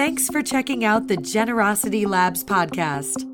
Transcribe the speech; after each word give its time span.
Thanks 0.00 0.28
for 0.28 0.40
checking 0.40 0.82
out 0.82 1.08
the 1.08 1.16
Generosity 1.18 2.06
Labs 2.06 2.42
podcast. 2.42 3.26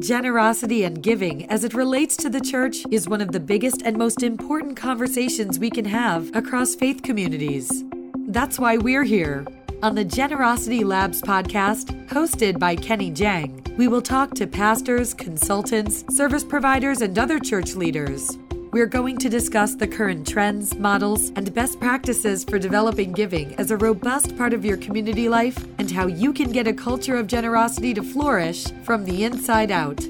Generosity 0.00 0.84
and 0.84 1.02
giving 1.02 1.44
as 1.50 1.62
it 1.62 1.74
relates 1.74 2.16
to 2.16 2.30
the 2.30 2.40
church 2.40 2.86
is 2.90 3.06
one 3.06 3.20
of 3.20 3.32
the 3.32 3.38
biggest 3.38 3.82
and 3.82 3.98
most 3.98 4.22
important 4.22 4.78
conversations 4.78 5.58
we 5.58 5.68
can 5.68 5.84
have 5.84 6.34
across 6.34 6.74
faith 6.74 7.02
communities. 7.02 7.84
That's 8.28 8.58
why 8.58 8.78
we're 8.78 9.04
here. 9.04 9.46
On 9.82 9.94
the 9.94 10.06
Generosity 10.06 10.84
Labs 10.84 11.20
podcast, 11.20 12.08
hosted 12.08 12.58
by 12.58 12.76
Kenny 12.76 13.10
Jahng, 13.10 13.62
we 13.76 13.86
will 13.86 14.00
talk 14.00 14.32
to 14.36 14.46
pastors, 14.46 15.12
consultants, 15.12 16.02
service 16.16 16.44
providers, 16.44 17.02
and 17.02 17.18
other 17.18 17.38
church 17.38 17.74
leaders. 17.74 18.38
We're 18.72 18.86
going 18.86 19.18
to 19.18 19.28
discuss 19.28 19.74
the 19.74 19.86
current 19.86 20.26
trends, 20.26 20.74
models, 20.74 21.30
and 21.36 21.52
best 21.54 21.78
practices 21.78 22.44
for 22.44 22.58
developing 22.58 23.12
giving 23.12 23.54
as 23.54 23.70
a 23.70 23.76
robust 23.76 24.36
part 24.36 24.52
of 24.52 24.64
your 24.64 24.76
community 24.76 25.28
life 25.28 25.64
and 25.78 25.88
how 25.90 26.06
you 26.06 26.32
can 26.32 26.50
get 26.50 26.66
a 26.66 26.72
culture 26.72 27.16
of 27.16 27.28
generosity 27.28 27.94
to 27.94 28.02
flourish 28.02 28.66
from 28.82 29.04
the 29.04 29.24
inside 29.24 29.70
out. 29.70 30.04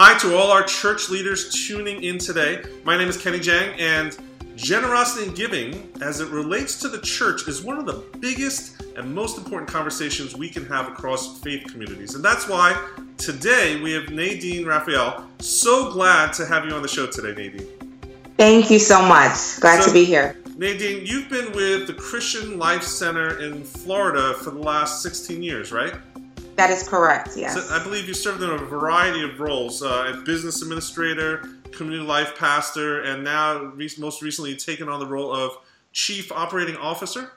Hi 0.00 0.16
to 0.18 0.36
all 0.36 0.52
our 0.52 0.62
church 0.62 1.10
leaders 1.10 1.52
tuning 1.52 2.04
in 2.04 2.18
today. 2.18 2.62
My 2.84 2.96
name 2.96 3.08
is 3.08 3.20
Kenny 3.20 3.40
Jahng, 3.40 3.74
and 3.80 4.16
generosity 4.54 5.26
and 5.26 5.36
giving, 5.36 5.90
as 6.00 6.20
it 6.20 6.28
relates 6.28 6.78
to 6.82 6.88
the 6.88 7.00
church, 7.00 7.48
is 7.48 7.62
one 7.62 7.78
of 7.78 7.84
the 7.84 8.04
biggest 8.20 8.80
and 8.96 9.12
most 9.12 9.38
important 9.38 9.68
conversations 9.68 10.36
we 10.36 10.50
can 10.50 10.64
have 10.66 10.86
across 10.86 11.40
faith 11.40 11.64
communities. 11.66 12.14
And 12.14 12.24
that's 12.24 12.48
why 12.48 12.80
today 13.16 13.80
we 13.80 13.90
have 13.90 14.10
Nadine 14.10 14.64
Raphael. 14.64 15.26
So 15.40 15.90
glad 15.90 16.32
to 16.34 16.46
have 16.46 16.64
you 16.64 16.74
on 16.74 16.82
the 16.82 16.86
show 16.86 17.08
today, 17.08 17.34
Nadine. 17.34 17.66
Thank 18.36 18.70
you 18.70 18.78
so 18.78 19.02
much. 19.02 19.58
Glad 19.58 19.82
so, 19.82 19.88
to 19.88 19.92
be 19.92 20.04
here. 20.04 20.36
Nadine, 20.56 21.06
you've 21.06 21.28
been 21.28 21.50
with 21.50 21.88
the 21.88 21.94
Christian 21.94 22.56
Life 22.56 22.84
Center 22.84 23.40
in 23.40 23.64
Florida 23.64 24.34
for 24.34 24.52
the 24.52 24.60
last 24.60 25.02
16 25.02 25.42
years, 25.42 25.72
right? 25.72 25.94
That 26.58 26.70
is 26.70 26.88
correct, 26.88 27.36
yes. 27.36 27.54
So 27.54 27.72
I 27.72 27.80
believe 27.84 28.08
you 28.08 28.14
served 28.14 28.42
in 28.42 28.50
a 28.50 28.58
variety 28.58 29.22
of 29.22 29.38
roles 29.38 29.80
uh, 29.80 30.12
as 30.12 30.24
business 30.24 30.60
administrator, 30.60 31.48
community 31.70 32.04
life 32.04 32.36
pastor, 32.36 33.02
and 33.02 33.22
now 33.22 33.72
most 33.96 34.22
recently 34.22 34.56
taken 34.56 34.88
on 34.88 34.98
the 34.98 35.06
role 35.06 35.32
of 35.32 35.52
chief 35.92 36.32
operating 36.32 36.74
officer. 36.74 37.30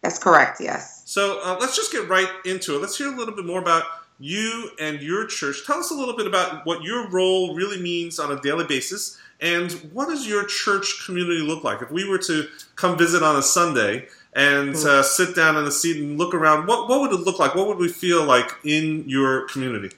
That's 0.00 0.16
correct, 0.16 0.60
yes. 0.60 1.02
So 1.06 1.40
uh, 1.44 1.56
let's 1.60 1.74
just 1.74 1.90
get 1.90 2.08
right 2.08 2.28
into 2.44 2.76
it. 2.76 2.78
Let's 2.80 2.96
hear 2.96 3.12
a 3.12 3.16
little 3.16 3.34
bit 3.34 3.44
more 3.44 3.60
about 3.60 3.82
you 4.20 4.70
and 4.78 5.02
your 5.02 5.26
church. 5.26 5.66
Tell 5.66 5.80
us 5.80 5.90
a 5.90 5.94
little 5.94 6.16
bit 6.16 6.28
about 6.28 6.64
what 6.64 6.84
your 6.84 7.08
role 7.08 7.56
really 7.56 7.82
means 7.82 8.20
on 8.20 8.30
a 8.30 8.40
daily 8.42 8.64
basis, 8.64 9.18
and 9.40 9.72
what 9.92 10.08
does 10.08 10.28
your 10.28 10.46
church 10.46 11.02
community 11.04 11.40
look 11.40 11.64
like? 11.64 11.82
If 11.82 11.90
we 11.90 12.08
were 12.08 12.18
to 12.18 12.46
come 12.76 12.96
visit 12.96 13.24
on 13.24 13.34
a 13.34 13.42
Sunday, 13.42 14.06
and 14.32 14.74
hmm. 14.74 14.86
uh, 14.86 15.02
sit 15.02 15.36
down 15.36 15.56
in 15.56 15.64
the 15.64 15.72
seat 15.72 16.02
and 16.02 16.18
look 16.18 16.34
around, 16.34 16.66
what, 16.66 16.88
what 16.88 17.00
would 17.00 17.12
it 17.12 17.24
look 17.24 17.38
like? 17.38 17.54
What 17.54 17.68
would 17.68 17.78
we 17.78 17.88
feel 17.88 18.24
like 18.24 18.50
in 18.64 19.04
your 19.06 19.46
community? 19.48 19.94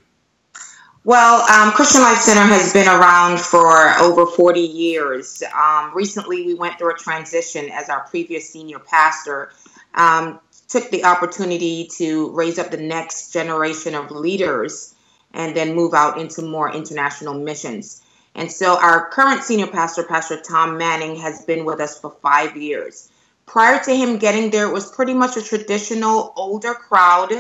Well, 1.07 1.43
um, 1.51 1.73
Christian 1.73 2.01
Life 2.01 2.17
Center 2.17 2.41
has 2.41 2.73
been 2.73 2.89
around 2.89 3.39
for 3.39 3.91
over 3.99 4.25
40 4.25 4.61
years. 4.61 5.43
Um, 5.55 5.93
recently, 5.95 6.47
we 6.47 6.55
went 6.55 6.79
through 6.79 6.95
a 6.95 6.99
transition 6.99 7.71
as 7.71 7.91
our 7.91 8.05
previous 8.05 8.49
senior 8.49 8.79
pastor 8.79 9.53
um, 9.95 10.41
took 10.67 10.91
the 10.91 11.05
opportunity 11.05 11.89
to 11.99 12.31
raise 12.31 12.59
up 12.59 12.71
the 12.71 12.79
next 12.79 13.33
generation 13.33 13.95
of 13.95 14.11
leaders 14.11 14.95
and 15.35 15.55
then 15.55 15.75
move 15.75 15.93
out 15.93 16.19
into 16.19 16.41
more 16.41 16.73
international 16.73 17.35
missions. 17.35 18.01
And 18.35 18.51
so, 18.51 18.81
our 18.81 19.11
current 19.11 19.45
senior 19.45 19.67
pastor, 19.67 20.05
Pastor 20.05 20.41
Tom 20.41 20.79
Manning, 20.79 21.17
has 21.17 21.45
been 21.45 21.67
with 21.67 21.81
us 21.81 22.01
for 22.01 22.17
five 22.23 22.57
years 22.57 23.11
prior 23.47 23.83
to 23.85 23.95
him 23.95 24.19
getting 24.19 24.51
there, 24.51 24.69
it 24.69 24.73
was 24.73 24.91
pretty 24.91 25.15
much 25.15 25.37
a 25.37 25.43
traditional 25.43 26.33
older 26.37 26.75
crowd 26.75 27.33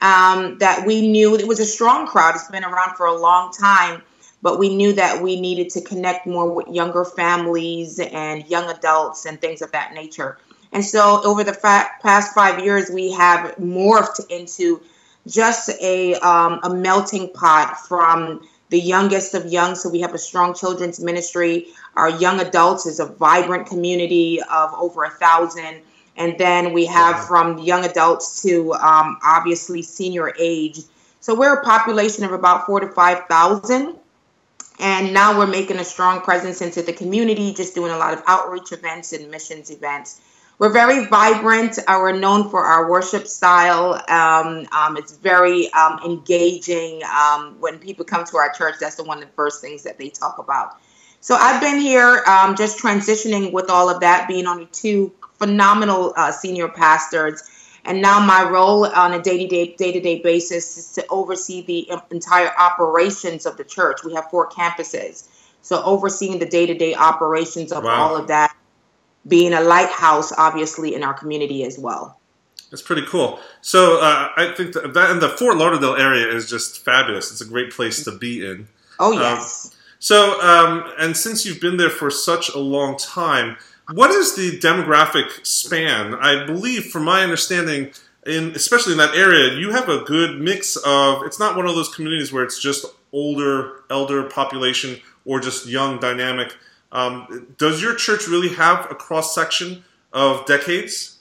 um, 0.00 0.58
that 0.58 0.86
we 0.86 1.06
knew 1.08 1.36
it 1.36 1.46
was 1.46 1.60
a 1.60 1.64
strong 1.64 2.06
crowd. 2.06 2.34
It's 2.34 2.50
been 2.50 2.64
around 2.64 2.96
for 2.96 3.06
a 3.06 3.16
long 3.16 3.52
time, 3.52 4.02
but 4.42 4.58
we 4.58 4.74
knew 4.74 4.92
that 4.94 5.22
we 5.22 5.40
needed 5.40 5.70
to 5.70 5.80
connect 5.80 6.26
more 6.26 6.52
with 6.52 6.68
younger 6.68 7.04
families 7.04 8.00
and 8.00 8.46
young 8.48 8.68
adults 8.68 9.26
and 9.26 9.40
things 9.40 9.62
of 9.62 9.70
that 9.72 9.94
nature. 9.94 10.38
And 10.72 10.84
so, 10.84 11.20
over 11.22 11.44
the 11.44 11.52
fa- 11.52 11.90
past 12.00 12.34
five 12.34 12.64
years, 12.64 12.90
we 12.90 13.12
have 13.12 13.54
morphed 13.56 14.30
into 14.30 14.80
just 15.26 15.68
a 15.80 16.14
um, 16.14 16.60
a 16.62 16.74
melting 16.74 17.30
pot 17.32 17.78
from 17.86 18.40
the 18.72 18.80
youngest 18.80 19.34
of 19.34 19.44
young. 19.44 19.74
So 19.74 19.90
we 19.90 20.00
have 20.00 20.14
a 20.14 20.18
strong 20.18 20.54
children's 20.54 20.98
ministry. 20.98 21.66
Our 21.94 22.08
young 22.08 22.40
adults 22.40 22.86
is 22.86 23.00
a 23.00 23.06
vibrant 23.06 23.66
community 23.66 24.40
of 24.50 24.72
over 24.72 25.04
a 25.04 25.10
thousand. 25.10 25.82
And 26.16 26.38
then 26.38 26.72
we 26.72 26.86
have 26.86 27.16
wow. 27.16 27.26
from 27.28 27.58
young 27.58 27.84
adults 27.84 28.42
to 28.42 28.72
um, 28.72 29.18
obviously 29.22 29.82
senior 29.82 30.32
age. 30.38 30.78
So 31.20 31.34
we're 31.34 31.52
a 31.52 31.62
population 31.62 32.24
of 32.24 32.32
about 32.32 32.64
four 32.64 32.80
to 32.80 32.88
5,000. 32.88 33.94
And 34.80 35.12
now 35.12 35.38
we're 35.38 35.46
making 35.46 35.76
a 35.76 35.84
strong 35.84 36.22
presence 36.22 36.62
into 36.62 36.80
the 36.80 36.94
community, 36.94 37.52
just 37.52 37.74
doing 37.74 37.92
a 37.92 37.98
lot 37.98 38.14
of 38.14 38.22
outreach 38.26 38.72
events 38.72 39.12
and 39.12 39.30
missions 39.30 39.70
events. 39.70 40.18
We're 40.62 40.70
very 40.70 41.06
vibrant. 41.06 41.80
Uh, 41.88 41.98
we're 42.00 42.16
known 42.16 42.48
for 42.48 42.62
our 42.62 42.88
worship 42.88 43.26
style. 43.26 43.94
Um, 44.08 44.68
um, 44.70 44.96
it's 44.96 45.16
very 45.16 45.68
um, 45.72 45.98
engaging. 46.04 47.02
Um, 47.02 47.56
when 47.58 47.80
people 47.80 48.04
come 48.04 48.24
to 48.26 48.36
our 48.36 48.52
church, 48.52 48.76
that's 48.78 48.94
the 48.94 49.02
one 49.02 49.18
of 49.18 49.24
the 49.24 49.34
first 49.34 49.60
things 49.60 49.82
that 49.82 49.98
they 49.98 50.08
talk 50.08 50.38
about. 50.38 50.76
So 51.18 51.34
I've 51.34 51.60
been 51.60 51.80
here 51.80 52.22
um, 52.28 52.54
just 52.54 52.78
transitioning 52.78 53.50
with 53.50 53.70
all 53.70 53.90
of 53.90 53.98
that, 54.02 54.28
being 54.28 54.46
on 54.46 54.68
two 54.70 55.10
phenomenal 55.40 56.12
uh, 56.16 56.30
senior 56.30 56.68
pastors. 56.68 57.42
And 57.84 58.00
now 58.00 58.24
my 58.24 58.48
role 58.48 58.86
on 58.86 59.14
a 59.14 59.20
day-to-day 59.20 59.74
day-to-day 59.74 60.20
basis 60.22 60.78
is 60.78 60.92
to 60.92 61.04
oversee 61.08 61.62
the 61.62 61.90
entire 62.12 62.52
operations 62.56 63.46
of 63.46 63.56
the 63.56 63.64
church. 63.64 64.04
We 64.04 64.14
have 64.14 64.30
four 64.30 64.48
campuses. 64.48 65.26
So 65.62 65.82
overseeing 65.82 66.38
the 66.38 66.46
day-to-day 66.46 66.94
operations 66.94 67.72
of 67.72 67.82
wow. 67.82 67.90
all 67.90 68.16
of 68.16 68.28
that 68.28 68.51
being 69.26 69.52
a 69.52 69.60
lighthouse, 69.60 70.32
obviously, 70.32 70.94
in 70.94 71.02
our 71.02 71.14
community 71.14 71.64
as 71.64 71.78
well. 71.78 72.18
That's 72.70 72.82
pretty 72.82 73.06
cool. 73.06 73.38
So 73.60 74.00
uh, 74.00 74.30
I 74.36 74.54
think 74.56 74.72
that, 74.72 74.94
that 74.94 75.10
in 75.10 75.20
the 75.20 75.28
Fort 75.28 75.58
Lauderdale 75.58 75.94
area 75.94 76.26
is 76.26 76.48
just 76.48 76.82
fabulous. 76.84 77.30
It's 77.30 77.42
a 77.42 77.46
great 77.46 77.70
place 77.70 78.02
to 78.04 78.12
be 78.12 78.44
in. 78.46 78.66
Oh 78.98 79.12
um, 79.12 79.20
yes. 79.20 79.66
Um, 79.66 79.72
so 79.98 80.40
um, 80.40 80.92
and 80.98 81.16
since 81.16 81.44
you've 81.44 81.60
been 81.60 81.76
there 81.76 81.90
for 81.90 82.10
such 82.10 82.48
a 82.48 82.58
long 82.58 82.96
time, 82.96 83.58
what 83.92 84.10
is 84.10 84.34
the 84.36 84.58
demographic 84.58 85.44
span? 85.46 86.14
I 86.14 86.46
believe, 86.46 86.86
from 86.86 87.04
my 87.04 87.22
understanding, 87.22 87.92
in 88.26 88.52
especially 88.52 88.92
in 88.92 88.98
that 88.98 89.14
area, 89.14 89.52
you 89.52 89.72
have 89.72 89.88
a 89.90 89.98
good 90.04 90.40
mix 90.40 90.76
of. 90.76 91.24
It's 91.24 91.38
not 91.38 91.56
one 91.56 91.66
of 91.66 91.74
those 91.74 91.94
communities 91.94 92.32
where 92.32 92.42
it's 92.42 92.58
just 92.58 92.86
older, 93.12 93.82
elder 93.90 94.22
population 94.24 94.98
or 95.26 95.40
just 95.40 95.66
young, 95.66 96.00
dynamic 96.00 96.56
um, 96.92 97.46
does 97.58 97.82
your 97.82 97.94
church 97.94 98.28
really 98.28 98.50
have 98.50 98.90
a 98.90 98.94
cross 98.94 99.34
section 99.34 99.82
of 100.12 100.44
decades? 100.46 101.18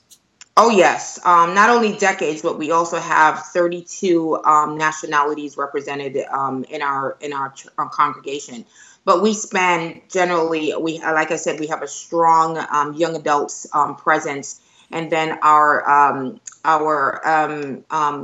Oh 0.58 0.70
yes, 0.70 1.18
um, 1.26 1.56
not 1.56 1.70
only 1.70 1.98
decades, 1.98 2.42
but 2.42 2.60
we 2.60 2.72
also 2.72 3.00
have 3.00 3.40
32 3.48 4.36
um, 4.44 4.78
nationalities 4.78 5.56
represented 5.56 6.18
um, 6.30 6.66
in 6.66 6.82
our 6.82 7.18
in 7.22 7.32
our, 7.32 7.54
our, 7.78 7.90
congregation. 7.90 8.66
But 9.06 9.24
we 9.24 9.34
span 9.34 10.02
generally. 10.10 10.74
We 10.78 11.00
like 11.00 11.32
I 11.32 11.38
said, 11.38 11.58
we 11.60 11.68
have 11.68 11.82
a 11.82 11.88
strong 11.88 12.58
um, 12.70 12.94
young 12.94 13.16
adults 13.16 13.66
um, 13.74 13.96
presence, 13.96 14.60
and 14.92 15.10
then 15.10 15.40
our 15.42 16.38
our 16.66 17.22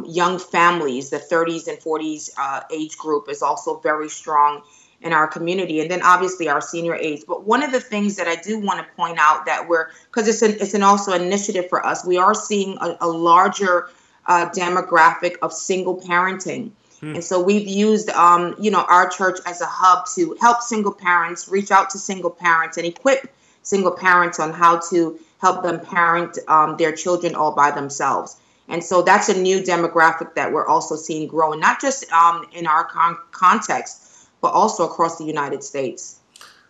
young 0.06 0.38
families, 0.38 1.10
the 1.10 1.20
30s 1.20 1.68
and 1.70 1.80
40s 1.80 2.30
uh, 2.38 2.62
age 2.70 2.98
group, 2.98 3.30
is 3.30 3.42
also 3.42 3.80
very 3.80 4.10
strong 4.10 4.64
in 5.02 5.14
our 5.14 5.28
community 5.28 5.80
and 5.80 5.92
then 5.92 6.02
obviously 6.02 6.50
our 6.50 6.62
senior 6.62 6.96
age 6.96 7.22
but 7.28 7.46
one 7.46 7.62
of 7.62 7.72
the 7.72 7.80
things 7.80 8.16
that 8.16 8.28
i 8.28 8.36
do 8.36 8.60
want 8.60 8.80
to 8.80 8.94
point 8.96 9.18
out 9.20 9.46
that 9.46 9.68
we're 9.68 9.90
because 10.12 10.28
it's 10.28 10.42
an 10.42 10.52
it's 10.60 10.74
an 10.74 10.84
also 10.84 11.14
initiative 11.14 11.70
for 11.70 11.86
us 11.86 12.06
we 12.06 12.18
are 12.18 12.34
seeing 12.34 12.78
a, 12.82 12.98
a 13.02 13.08
larger 13.08 13.90
uh, 14.26 14.50
demographic 14.50 15.38
of 15.42 15.54
single 15.54 16.02
parenting. 16.02 16.72
Hmm. 17.00 17.14
and 17.16 17.24
so 17.24 17.42
we've 17.42 17.68
used 17.68 18.10
um, 18.10 18.56
you 18.60 18.72
know 18.72 18.84
our 18.90 19.08
church 19.08 19.38
as 19.46 19.62
a 19.62 19.68
hub 19.68 20.08
to 20.16 20.36
help 20.42 20.62
single 20.62 20.92
parents 20.92 21.48
reach 21.48 21.70
out 21.70 21.92
to 21.92 22.00
single 22.00 22.32
parents 22.32 22.78
and 22.78 22.88
equip 22.88 23.32
single 23.62 23.92
parents 23.92 24.40
on 24.40 24.52
how 24.52 24.80
to 24.90 25.20
help 25.40 25.62
them 25.62 25.80
parent 25.80 26.40
um, 26.48 26.78
their 26.78 26.92
children 26.92 27.36
all 27.36 27.54
by 27.54 27.70
themselves. 27.70 28.38
And 28.70 28.84
so 28.84 29.02
that's 29.02 29.30
a 29.30 29.40
new 29.40 29.62
demographic 29.62 30.34
that 30.34 30.52
we're 30.52 30.66
also 30.66 30.96
seeing 30.96 31.28
growing 31.28 31.60
not 31.60 31.80
just 31.80 32.12
um, 32.12 32.48
in 32.52 32.66
our 32.66 32.86
con- 32.86 33.18
context 33.32 34.06
but 34.42 34.54
also 34.54 34.86
across 34.86 35.18
the 35.18 35.25
United 35.25 35.63
States. 35.63 36.19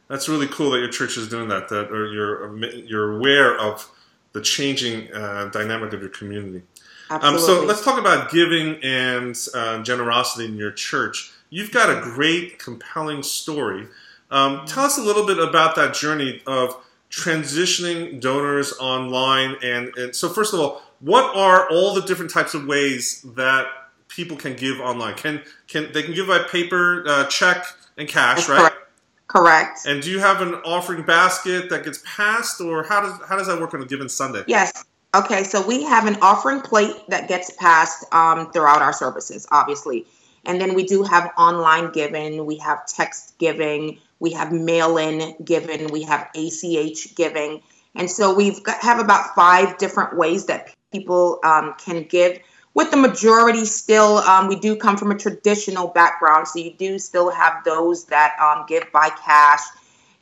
That's 0.07 0.29
really 0.29 0.47
cool 0.47 0.71
that 0.71 0.79
your 0.79 0.89
church 0.89 1.17
is 1.17 1.27
doing 1.27 1.49
that. 1.49 1.69
That 1.69 1.91
or 1.91 2.07
you're 2.07 2.57
you're 2.63 3.17
aware 3.17 3.57
of 3.59 3.89
the 4.33 4.41
changing 4.41 5.13
uh, 5.13 5.49
dynamic 5.51 5.93
of 5.93 6.01
your 6.01 6.09
community. 6.09 6.63
Um, 7.09 7.39
so 7.39 7.63
let's 7.63 7.83
talk 7.83 7.99
about 7.99 8.31
giving 8.31 8.83
and 8.83 9.37
uh, 9.53 9.81
generosity 9.81 10.45
in 10.45 10.57
your 10.57 10.71
church. 10.71 11.31
You've 11.49 11.71
got 11.71 11.89
a 11.89 12.01
great, 12.01 12.59
compelling 12.59 13.23
story. 13.23 13.87
Um, 14.29 14.65
tell 14.65 14.83
us 14.83 14.97
a 14.97 15.01
little 15.01 15.25
bit 15.25 15.39
about 15.39 15.75
that 15.77 15.93
journey 15.93 16.41
of 16.45 16.75
transitioning 17.09 18.19
donors 18.19 18.73
online. 18.73 19.55
And, 19.63 19.95
and, 19.97 20.15
so, 20.15 20.27
first 20.27 20.53
of 20.53 20.59
all, 20.59 20.81
what 20.99 21.35
are 21.35 21.69
all 21.69 21.93
the 21.93 22.01
different 22.01 22.31
types 22.31 22.53
of 22.53 22.65
ways 22.65 23.21
that 23.35 23.67
people 24.07 24.37
can 24.37 24.55
give 24.55 24.79
online? 24.79 25.15
Can 25.15 25.41
can 25.67 25.91
they 25.93 26.03
can 26.03 26.13
give 26.13 26.27
by 26.27 26.39
paper, 26.39 27.03
uh, 27.07 27.25
check, 27.27 27.65
and 27.97 28.07
cash, 28.07 28.47
That's 28.47 28.49
right? 28.49 28.59
Correct. 28.59 28.87
correct. 29.27 29.79
And 29.85 30.01
do 30.01 30.09
you 30.09 30.19
have 30.19 30.41
an 30.41 30.55
offering 30.65 31.03
basket 31.03 31.69
that 31.69 31.83
gets 31.83 32.03
passed, 32.05 32.61
or 32.61 32.83
how 32.83 33.01
does 33.01 33.19
how 33.27 33.37
does 33.37 33.47
that 33.47 33.59
work 33.59 33.73
on 33.73 33.81
a 33.81 33.85
given 33.85 34.09
Sunday? 34.09 34.43
Yes. 34.47 34.71
Okay, 35.15 35.43
so 35.43 35.65
we 35.65 35.83
have 35.83 36.05
an 36.05 36.17
offering 36.21 36.61
plate 36.61 36.95
that 37.07 37.27
gets 37.27 37.51
passed 37.55 38.05
um, 38.13 38.51
throughout 38.51 38.81
our 38.81 38.93
services, 38.93 39.47
obviously. 39.51 40.05
And 40.45 40.61
then 40.61 40.75
we 40.75 40.85
do 40.85 41.03
have 41.03 41.31
online 41.37 41.91
giving, 41.91 42.45
we 42.45 42.57
have 42.57 42.85
text 42.87 43.37
giving, 43.37 43.99
we 44.19 44.31
have 44.31 44.51
mail 44.51 44.97
in 44.97 45.35
giving, 45.43 45.91
we 45.91 46.03
have 46.03 46.29
ACH 46.35 47.15
giving. 47.15 47.61
And 47.95 48.09
so 48.09 48.33
we've 48.33 48.61
got, 48.63 48.81
have 48.81 48.99
about 48.99 49.33
five 49.33 49.77
different 49.77 50.17
ways 50.17 50.45
that 50.45 50.73
people 50.91 51.39
um, 51.43 51.73
can 51.77 52.03
give. 52.03 52.39
With 52.77 52.91
the 52.91 52.97
majority 52.97 53.65
still, 53.65 54.19
um, 54.19 54.47
we 54.47 54.55
do 54.55 54.75
come 54.75 54.97
from 54.97 55.09
a 55.09 55.17
traditional 55.17 55.87
background. 55.87 56.47
So 56.47 56.59
you 56.59 56.71
do 56.73 56.99
still 56.99 57.31
have 57.31 57.63
those 57.63 58.05
that 58.05 58.37
um, 58.39 58.65
give 58.67 58.91
by 58.91 59.09
cash 59.09 59.61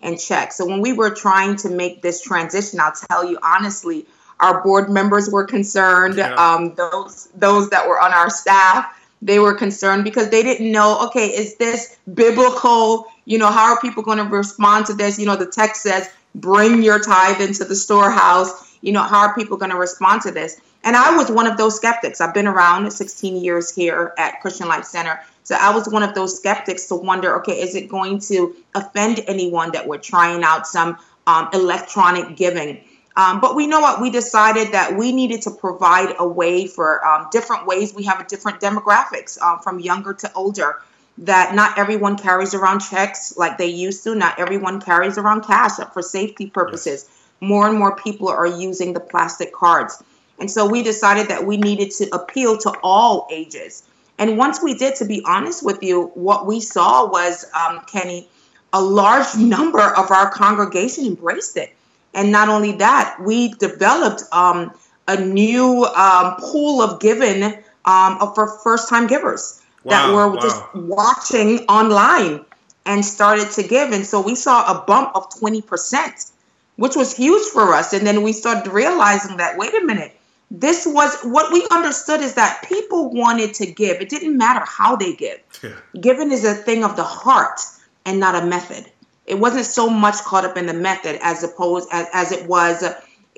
and 0.01 0.17
check. 0.17 0.53
So 0.53 0.65
when 0.65 0.79
we 0.79 0.93
were 0.93 1.09
trying 1.09 1.57
to 1.57 1.69
make 1.69 2.01
this 2.01 2.21
transition, 2.21 2.79
I'll 2.79 2.93
tell 2.93 3.29
you 3.29 3.37
honestly, 3.43 4.05
our 4.39 4.63
board 4.63 4.89
members 4.89 5.29
were 5.29 5.43
concerned. 5.43 6.15
Yeah. 6.15 6.33
Um, 6.35 6.73
those 6.75 7.27
those 7.35 7.71
that 7.71 7.89
were 7.89 7.99
on 7.99 8.13
our 8.13 8.29
staff, 8.29 8.85
they 9.21 9.39
were 9.39 9.55
concerned 9.55 10.05
because 10.05 10.29
they 10.29 10.41
didn't 10.41 10.71
know. 10.71 11.07
Okay, 11.07 11.27
is 11.27 11.57
this 11.57 11.97
biblical? 12.13 13.07
You 13.25 13.37
know, 13.37 13.51
how 13.51 13.73
are 13.73 13.81
people 13.81 14.01
going 14.01 14.19
to 14.19 14.23
respond 14.23 14.85
to 14.85 14.93
this? 14.93 15.19
You 15.19 15.25
know, 15.25 15.35
the 15.35 15.45
text 15.45 15.83
says, 15.83 16.09
"Bring 16.33 16.83
your 16.83 16.99
tithe 16.99 17.41
into 17.41 17.65
the 17.65 17.75
storehouse." 17.75 18.77
You 18.79 18.93
know, 18.93 19.03
how 19.03 19.27
are 19.27 19.35
people 19.35 19.57
going 19.57 19.71
to 19.71 19.77
respond 19.77 20.21
to 20.21 20.31
this? 20.31 20.61
And 20.85 20.95
I 20.95 21.17
was 21.17 21.31
one 21.31 21.47
of 21.47 21.57
those 21.57 21.75
skeptics. 21.75 22.21
I've 22.21 22.33
been 22.35 22.45
around 22.45 22.89
16 22.91 23.43
years 23.43 23.73
here 23.73 24.13
at 24.19 24.39
Christian 24.39 24.67
Life 24.67 24.85
Center. 24.85 25.19
So 25.43 25.55
I 25.59 25.73
was 25.73 25.89
one 25.89 26.03
of 26.03 26.13
those 26.13 26.37
skeptics 26.37 26.85
to 26.87 26.95
wonder, 26.95 27.35
okay, 27.39 27.59
is 27.59 27.73
it 27.73 27.89
going 27.89 28.19
to 28.19 28.55
offend 28.75 29.23
anyone 29.27 29.71
that 29.71 29.87
we're 29.87 29.97
trying 29.97 30.43
out 30.43 30.67
some 30.67 30.97
um, 31.25 31.49
electronic 31.53 32.37
giving? 32.37 32.83
Um, 33.17 33.41
but 33.41 33.55
we 33.55 33.65
know 33.65 33.79
what 33.79 33.99
we 33.99 34.11
decided 34.11 34.73
that 34.73 34.95
we 34.95 35.11
needed 35.11 35.41
to 35.43 35.51
provide 35.51 36.13
a 36.19 36.27
way 36.27 36.67
for 36.67 37.05
um, 37.05 37.29
different 37.31 37.65
ways. 37.65 37.95
We 37.95 38.03
have 38.03 38.19
a 38.19 38.25
different 38.25 38.61
demographics 38.61 39.41
um, 39.41 39.59
from 39.59 39.79
younger 39.79 40.13
to 40.13 40.31
older. 40.33 40.81
That 41.19 41.55
not 41.55 41.79
everyone 41.79 42.17
carries 42.17 42.53
around 42.53 42.81
checks 42.81 43.37
like 43.37 43.57
they 43.57 43.67
used 43.67 44.03
to. 44.03 44.13
Not 44.13 44.37
everyone 44.37 44.81
carries 44.81 45.17
around 45.17 45.45
cash 45.45 45.77
for 45.93 46.01
safety 46.03 46.47
purposes. 46.47 47.09
More 47.41 47.67
and 47.67 47.79
more 47.79 47.95
people 47.95 48.27
are 48.27 48.45
using 48.45 48.93
the 48.93 48.99
plastic 48.99 49.53
cards. 49.53 50.03
And 50.39 50.51
so 50.51 50.67
we 50.67 50.83
decided 50.83 51.29
that 51.29 51.45
we 51.45 51.57
needed 51.57 51.91
to 51.91 52.09
appeal 52.13 52.57
to 52.59 52.73
all 52.83 53.27
ages. 53.31 53.83
And 54.17 54.37
once 54.37 54.61
we 54.61 54.73
did, 54.75 54.95
to 54.97 55.05
be 55.05 55.23
honest 55.25 55.63
with 55.63 55.81
you, 55.81 56.11
what 56.13 56.45
we 56.45 56.59
saw 56.59 57.09
was, 57.09 57.45
um, 57.53 57.81
Kenny, 57.87 58.29
a 58.73 58.81
large 58.81 59.35
number 59.37 59.81
of 59.81 60.11
our 60.11 60.29
congregation 60.29 61.05
embraced 61.05 61.57
it. 61.57 61.73
And 62.13 62.31
not 62.31 62.47
only 62.47 62.73
that, 62.73 63.17
we 63.19 63.49
developed 63.49 64.23
um, 64.31 64.73
a 65.07 65.19
new 65.19 65.83
um, 65.83 66.35
pool 66.39 66.81
of 66.81 66.99
giving 66.99 67.43
um, 67.83 68.33
for 68.33 68.59
first 68.63 68.89
time 68.89 69.07
givers 69.07 69.61
that 69.83 70.11
were 70.11 70.29
wow. 70.29 70.41
just 70.41 70.61
watching 70.73 71.59
online 71.67 72.43
and 72.85 73.05
started 73.05 73.51
to 73.51 73.63
give. 73.63 73.91
And 73.91 74.05
so 74.05 74.21
we 74.21 74.35
saw 74.35 74.71
a 74.71 74.85
bump 74.85 75.11
of 75.15 75.29
20%, 75.29 76.31
which 76.77 76.95
was 76.95 77.15
huge 77.15 77.45
for 77.47 77.73
us. 77.73 77.93
And 77.93 78.05
then 78.05 78.23
we 78.23 78.33
started 78.33 78.71
realizing 78.71 79.37
that, 79.37 79.57
wait 79.57 79.73
a 79.75 79.85
minute, 79.85 80.17
this 80.51 80.85
was 80.85 81.17
what 81.23 81.51
we 81.51 81.65
understood 81.71 82.21
is 82.21 82.35
that 82.35 82.63
people 82.67 83.11
wanted 83.11 83.53
to 83.55 83.65
give. 83.65 83.99
It 84.01 84.09
didn't 84.09 84.37
matter 84.37 84.63
how 84.65 84.95
they 84.95 85.13
give. 85.13 85.39
Yeah. 85.63 85.71
Giving 85.99 86.31
is 86.31 86.45
a 86.45 86.53
thing 86.53 86.83
of 86.83 86.95
the 86.95 87.03
heart 87.03 87.59
and 88.05 88.19
not 88.19 88.41
a 88.41 88.45
method. 88.45 88.91
It 89.25 89.39
wasn't 89.39 89.65
so 89.65 89.89
much 89.89 90.15
caught 90.17 90.45
up 90.45 90.55
in 90.55 90.67
the 90.67 90.73
method 90.73 91.19
as 91.23 91.43
opposed 91.43 91.89
as, 91.91 92.07
as 92.13 92.31
it 92.31 92.47
was. 92.47 92.83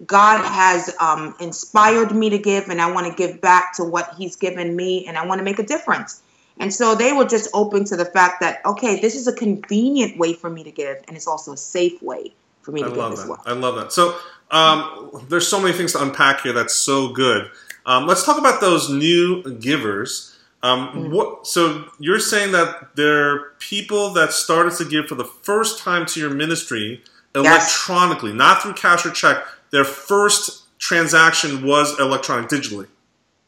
God 0.06 0.45
has 0.45 0.94
um, 1.00 1.33
inspired 1.39 2.13
me 2.13 2.30
to 2.30 2.38
give, 2.38 2.69
and 2.69 2.81
I 2.81 2.92
want 2.92 3.07
to 3.07 3.13
give 3.13 3.42
back 3.42 3.74
to 3.77 3.83
what 3.83 4.13
He's 4.18 4.36
given 4.36 4.75
me, 4.75 5.07
and 5.07 5.18
I 5.18 5.25
want 5.25 5.39
to 5.39 5.45
make 5.45 5.60
a 5.60 5.65
difference. 5.65 6.21
And 6.60 6.74
so 6.74 6.94
they 6.94 7.13
were 7.13 7.25
just 7.25 7.50
open 7.53 7.86
to 7.86 7.95
the 7.95 8.06
fact 8.06 8.42
that 8.42 8.62
okay, 8.65 9.00
this 9.00 9.15
is 9.15 9.27
a 9.27 9.33
convenient 9.33 10.18
way 10.18 10.33
for 10.33 10.50
me 10.50 10.63
to 10.63 10.71
give, 10.71 10.98
and 11.07 11.15
it's 11.15 11.27
also 11.27 11.53
a 11.53 11.57
safe 11.57 12.01
way 12.01 12.33
for 12.62 12.71
me 12.71 12.81
I 12.81 12.86
to 12.86 12.89
give 12.89 12.98
love 12.98 13.13
as 13.13 13.19
that. 13.21 13.30
well. 13.30 13.42
I 13.45 13.53
love 13.53 13.75
that. 13.75 13.94
So 13.94 14.19
um, 14.52 15.26
there's 15.30 15.48
so 15.48 15.60
many 15.62 15.74
things 15.74 15.94
to 15.94 16.02
unpack 16.02 16.42
here. 16.42 16.54
That's 16.54 16.76
so 16.76 17.10
good. 17.10 17.50
Um, 17.86 18.06
let's 18.08 18.26
talk 18.26 18.38
about 18.38 18.62
those 18.62 18.90
new 18.90 19.44
givers. 19.60 20.38
Um, 20.64 20.88
Mm-hmm. 20.90 21.12
what? 21.14 21.48
So 21.48 21.86
you're 22.00 22.20
saying 22.20 22.52
that 22.54 22.96
there 22.96 23.30
are 23.30 23.40
people 23.60 24.12
that 24.14 24.34
started 24.34 24.74
to 24.78 24.86
give 24.86 25.08
for 25.08 25.16
the 25.16 25.24
first 25.26 25.80
time 25.80 26.06
to 26.08 26.20
your 26.20 26.30
ministry 26.32 27.04
electronically, 27.36 28.34
not 28.34 28.62
through 28.64 28.74
cash 28.74 29.06
or 29.06 29.12
check. 29.12 29.44
Their 29.72 29.84
first 29.84 30.64
transaction 30.80 31.66
was 31.66 31.98
electronic, 32.00 32.50
digitally, 32.50 32.88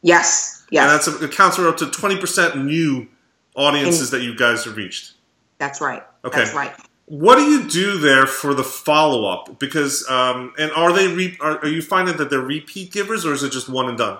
Yes, 0.02 0.64
Yes. 0.70 0.82
and 0.84 0.92
yes, 0.92 1.06
that's 1.06 1.22
accounts 1.22 1.56
for 1.56 1.68
up 1.68 1.76
to 1.78 1.86
20% 1.86 2.64
new 2.64 3.08
audiences 3.56 4.10
that 4.10 4.22
you 4.22 4.34
guys 4.36 4.64
have 4.64 4.76
reached. 4.76 5.12
that's 5.58 5.80
right. 5.80 6.02
Okay. 6.24 6.38
That's 6.38 6.54
right. 6.54 6.72
What 7.10 7.38
do 7.38 7.42
you 7.42 7.68
do 7.68 7.98
there 7.98 8.24
for 8.24 8.54
the 8.54 8.62
follow 8.62 9.28
up? 9.28 9.58
Because 9.58 10.08
um, 10.08 10.54
and 10.56 10.70
are 10.70 10.92
they 10.92 11.08
re- 11.08 11.36
are, 11.40 11.58
are 11.58 11.66
you 11.66 11.82
finding 11.82 12.16
that 12.18 12.30
they're 12.30 12.38
repeat 12.38 12.92
givers 12.92 13.26
or 13.26 13.32
is 13.32 13.42
it 13.42 13.50
just 13.50 13.68
one 13.68 13.88
and 13.88 13.98
done? 13.98 14.18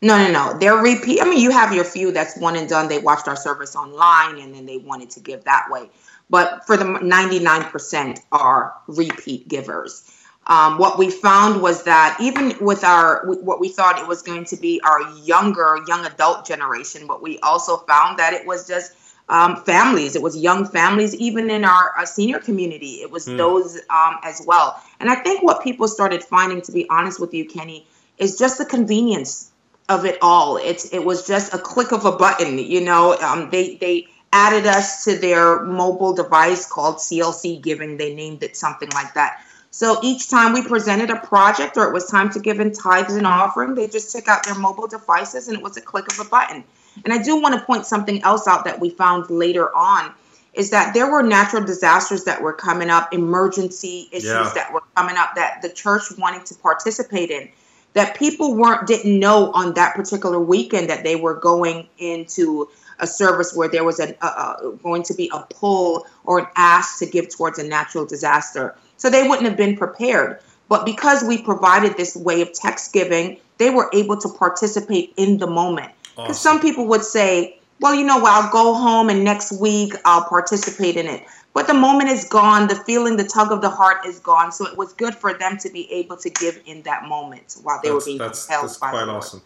No, 0.00 0.16
no, 0.16 0.30
no. 0.30 0.56
They're 0.56 0.76
repeat. 0.76 1.20
I 1.20 1.24
mean, 1.24 1.40
you 1.40 1.50
have 1.50 1.74
your 1.74 1.82
few 1.82 2.12
that's 2.12 2.38
one 2.38 2.54
and 2.54 2.68
done. 2.68 2.86
They 2.86 3.00
watched 3.00 3.26
our 3.26 3.34
service 3.34 3.74
online 3.74 4.38
and 4.38 4.54
then 4.54 4.64
they 4.64 4.76
wanted 4.78 5.10
to 5.10 5.20
give 5.20 5.42
that 5.42 5.66
way. 5.68 5.90
But 6.30 6.64
for 6.68 6.76
the 6.76 6.84
99% 6.84 8.20
are 8.30 8.74
repeat 8.86 9.48
givers. 9.48 10.08
Um, 10.46 10.78
what 10.78 10.98
we 10.98 11.10
found 11.10 11.62
was 11.62 11.82
that 11.82 12.16
even 12.20 12.54
with 12.60 12.84
our, 12.84 13.26
what 13.26 13.58
we 13.58 13.70
thought 13.70 13.98
it 13.98 14.06
was 14.06 14.22
going 14.22 14.44
to 14.44 14.56
be 14.56 14.80
our 14.84 15.00
younger, 15.16 15.80
young 15.88 16.06
adult 16.06 16.46
generation, 16.46 17.08
but 17.08 17.20
we 17.20 17.40
also 17.40 17.78
found 17.78 18.20
that 18.20 18.34
it 18.34 18.46
was 18.46 18.68
just 18.68 18.92
um, 19.28 19.56
families. 19.64 20.16
It 20.16 20.22
was 20.22 20.36
young 20.36 20.66
families, 20.66 21.14
even 21.14 21.50
in 21.50 21.64
our, 21.64 21.90
our 21.96 22.06
senior 22.06 22.38
community. 22.38 22.96
It 22.96 23.10
was 23.10 23.24
those 23.26 23.76
um, 23.90 24.18
as 24.22 24.42
well. 24.46 24.80
And 25.00 25.10
I 25.10 25.16
think 25.16 25.42
what 25.42 25.62
people 25.62 25.88
started 25.88 26.22
finding, 26.22 26.60
to 26.62 26.72
be 26.72 26.88
honest 26.90 27.20
with 27.20 27.32
you, 27.32 27.46
Kenny, 27.46 27.86
is 28.18 28.38
just 28.38 28.58
the 28.58 28.64
convenience 28.64 29.50
of 29.88 30.04
it 30.04 30.18
all. 30.22 30.56
It's 30.56 30.92
it 30.92 31.04
was 31.04 31.26
just 31.26 31.54
a 31.54 31.58
click 31.58 31.92
of 31.92 32.04
a 32.04 32.12
button. 32.12 32.58
You 32.58 32.80
know, 32.80 33.16
um, 33.18 33.50
they 33.50 33.76
they 33.76 34.08
added 34.32 34.66
us 34.66 35.04
to 35.04 35.16
their 35.16 35.62
mobile 35.62 36.12
device 36.12 36.66
called 36.66 36.96
CLC 36.96 37.62
Giving. 37.62 37.96
They 37.96 38.14
named 38.14 38.42
it 38.42 38.56
something 38.56 38.88
like 38.90 39.14
that. 39.14 39.40
So 39.70 39.98
each 40.02 40.28
time 40.28 40.52
we 40.52 40.62
presented 40.62 41.10
a 41.10 41.16
project 41.16 41.76
or 41.76 41.88
it 41.88 41.92
was 41.92 42.06
time 42.06 42.30
to 42.30 42.38
give 42.38 42.60
in 42.60 42.72
tithes 42.72 43.16
and 43.16 43.26
offering, 43.26 43.74
they 43.74 43.88
just 43.88 44.12
took 44.12 44.28
out 44.28 44.44
their 44.44 44.54
mobile 44.54 44.86
devices 44.86 45.48
and 45.48 45.56
it 45.56 45.62
was 45.64 45.76
a 45.76 45.80
click 45.80 46.06
of 46.12 46.24
a 46.24 46.28
button. 46.28 46.62
And 47.04 47.12
I 47.12 47.22
do 47.22 47.40
want 47.40 47.54
to 47.54 47.60
point 47.60 47.86
something 47.86 48.22
else 48.22 48.46
out 48.46 48.64
that 48.64 48.80
we 48.80 48.90
found 48.90 49.30
later 49.30 49.74
on 49.76 50.12
is 50.52 50.70
that 50.70 50.94
there 50.94 51.10
were 51.10 51.22
natural 51.22 51.64
disasters 51.64 52.24
that 52.24 52.40
were 52.40 52.52
coming 52.52 52.88
up, 52.88 53.12
emergency 53.12 54.08
issues 54.12 54.30
Yeah. 54.30 54.52
that 54.54 54.72
were 54.72 54.82
coming 54.94 55.16
up 55.16 55.34
that 55.34 55.62
the 55.62 55.68
church 55.68 56.02
wanted 56.16 56.46
to 56.46 56.54
participate 56.54 57.30
in 57.30 57.48
that 57.94 58.16
people 58.16 58.54
weren't 58.54 58.86
didn't 58.86 59.18
know 59.18 59.50
on 59.52 59.74
that 59.74 59.94
particular 59.94 60.38
weekend 60.38 60.90
that 60.90 61.02
they 61.02 61.16
were 61.16 61.34
going 61.34 61.88
into 61.98 62.68
a 62.98 63.06
service 63.06 63.54
where 63.54 63.68
there 63.68 63.84
was 63.84 63.98
a, 63.98 64.14
a, 64.20 64.26
a 64.26 64.78
going 64.82 65.02
to 65.04 65.14
be 65.14 65.30
a 65.32 65.40
pull 65.50 66.06
or 66.24 66.40
an 66.40 66.46
ask 66.56 66.98
to 66.98 67.06
give 67.06 67.34
towards 67.34 67.58
a 67.58 67.66
natural 67.66 68.04
disaster. 68.04 68.76
So 68.96 69.10
they 69.10 69.26
wouldn't 69.26 69.48
have 69.48 69.56
been 69.56 69.76
prepared. 69.76 70.40
But 70.68 70.84
because 70.84 71.24
we 71.24 71.42
provided 71.42 71.96
this 71.96 72.16
way 72.16 72.40
of 72.42 72.52
text 72.52 72.92
giving, 72.92 73.38
they 73.58 73.70
were 73.70 73.90
able 73.92 74.16
to 74.18 74.28
participate 74.28 75.12
in 75.16 75.38
the 75.38 75.46
moment. 75.46 75.92
Because 76.16 76.30
Awesome. 76.30 76.58
some 76.58 76.60
people 76.60 76.86
would 76.86 77.04
say, 77.04 77.58
well, 77.80 77.94
you 77.94 78.04
know 78.04 78.18
what, 78.18 78.32
I'll 78.32 78.52
go 78.52 78.74
home 78.74 79.10
and 79.10 79.24
next 79.24 79.52
week 79.60 79.94
I'll 80.04 80.24
participate 80.24 80.96
in 80.96 81.06
it. 81.06 81.24
But 81.54 81.66
the 81.68 81.74
moment 81.74 82.10
is 82.10 82.24
gone, 82.24 82.66
the 82.66 82.74
feeling, 82.74 83.16
the 83.16 83.24
tug 83.24 83.52
of 83.52 83.60
the 83.60 83.70
heart 83.70 84.04
is 84.06 84.18
gone. 84.18 84.50
So 84.50 84.66
it 84.66 84.76
was 84.76 84.92
good 84.92 85.14
for 85.14 85.34
them 85.34 85.56
to 85.58 85.70
be 85.70 85.90
able 85.92 86.16
to 86.16 86.30
give 86.30 86.60
in 86.66 86.82
that 86.82 87.04
moment 87.08 87.56
while 87.62 87.80
they 87.82 87.90
That's, 87.90 88.04
were 88.04 88.06
being 88.06 88.18
that's, 88.18 88.46
compelled 88.46 88.70
that's 88.70 88.78
by 88.78 88.90
quite 88.90 89.04
the 89.04 89.12
awesome. 89.12 89.42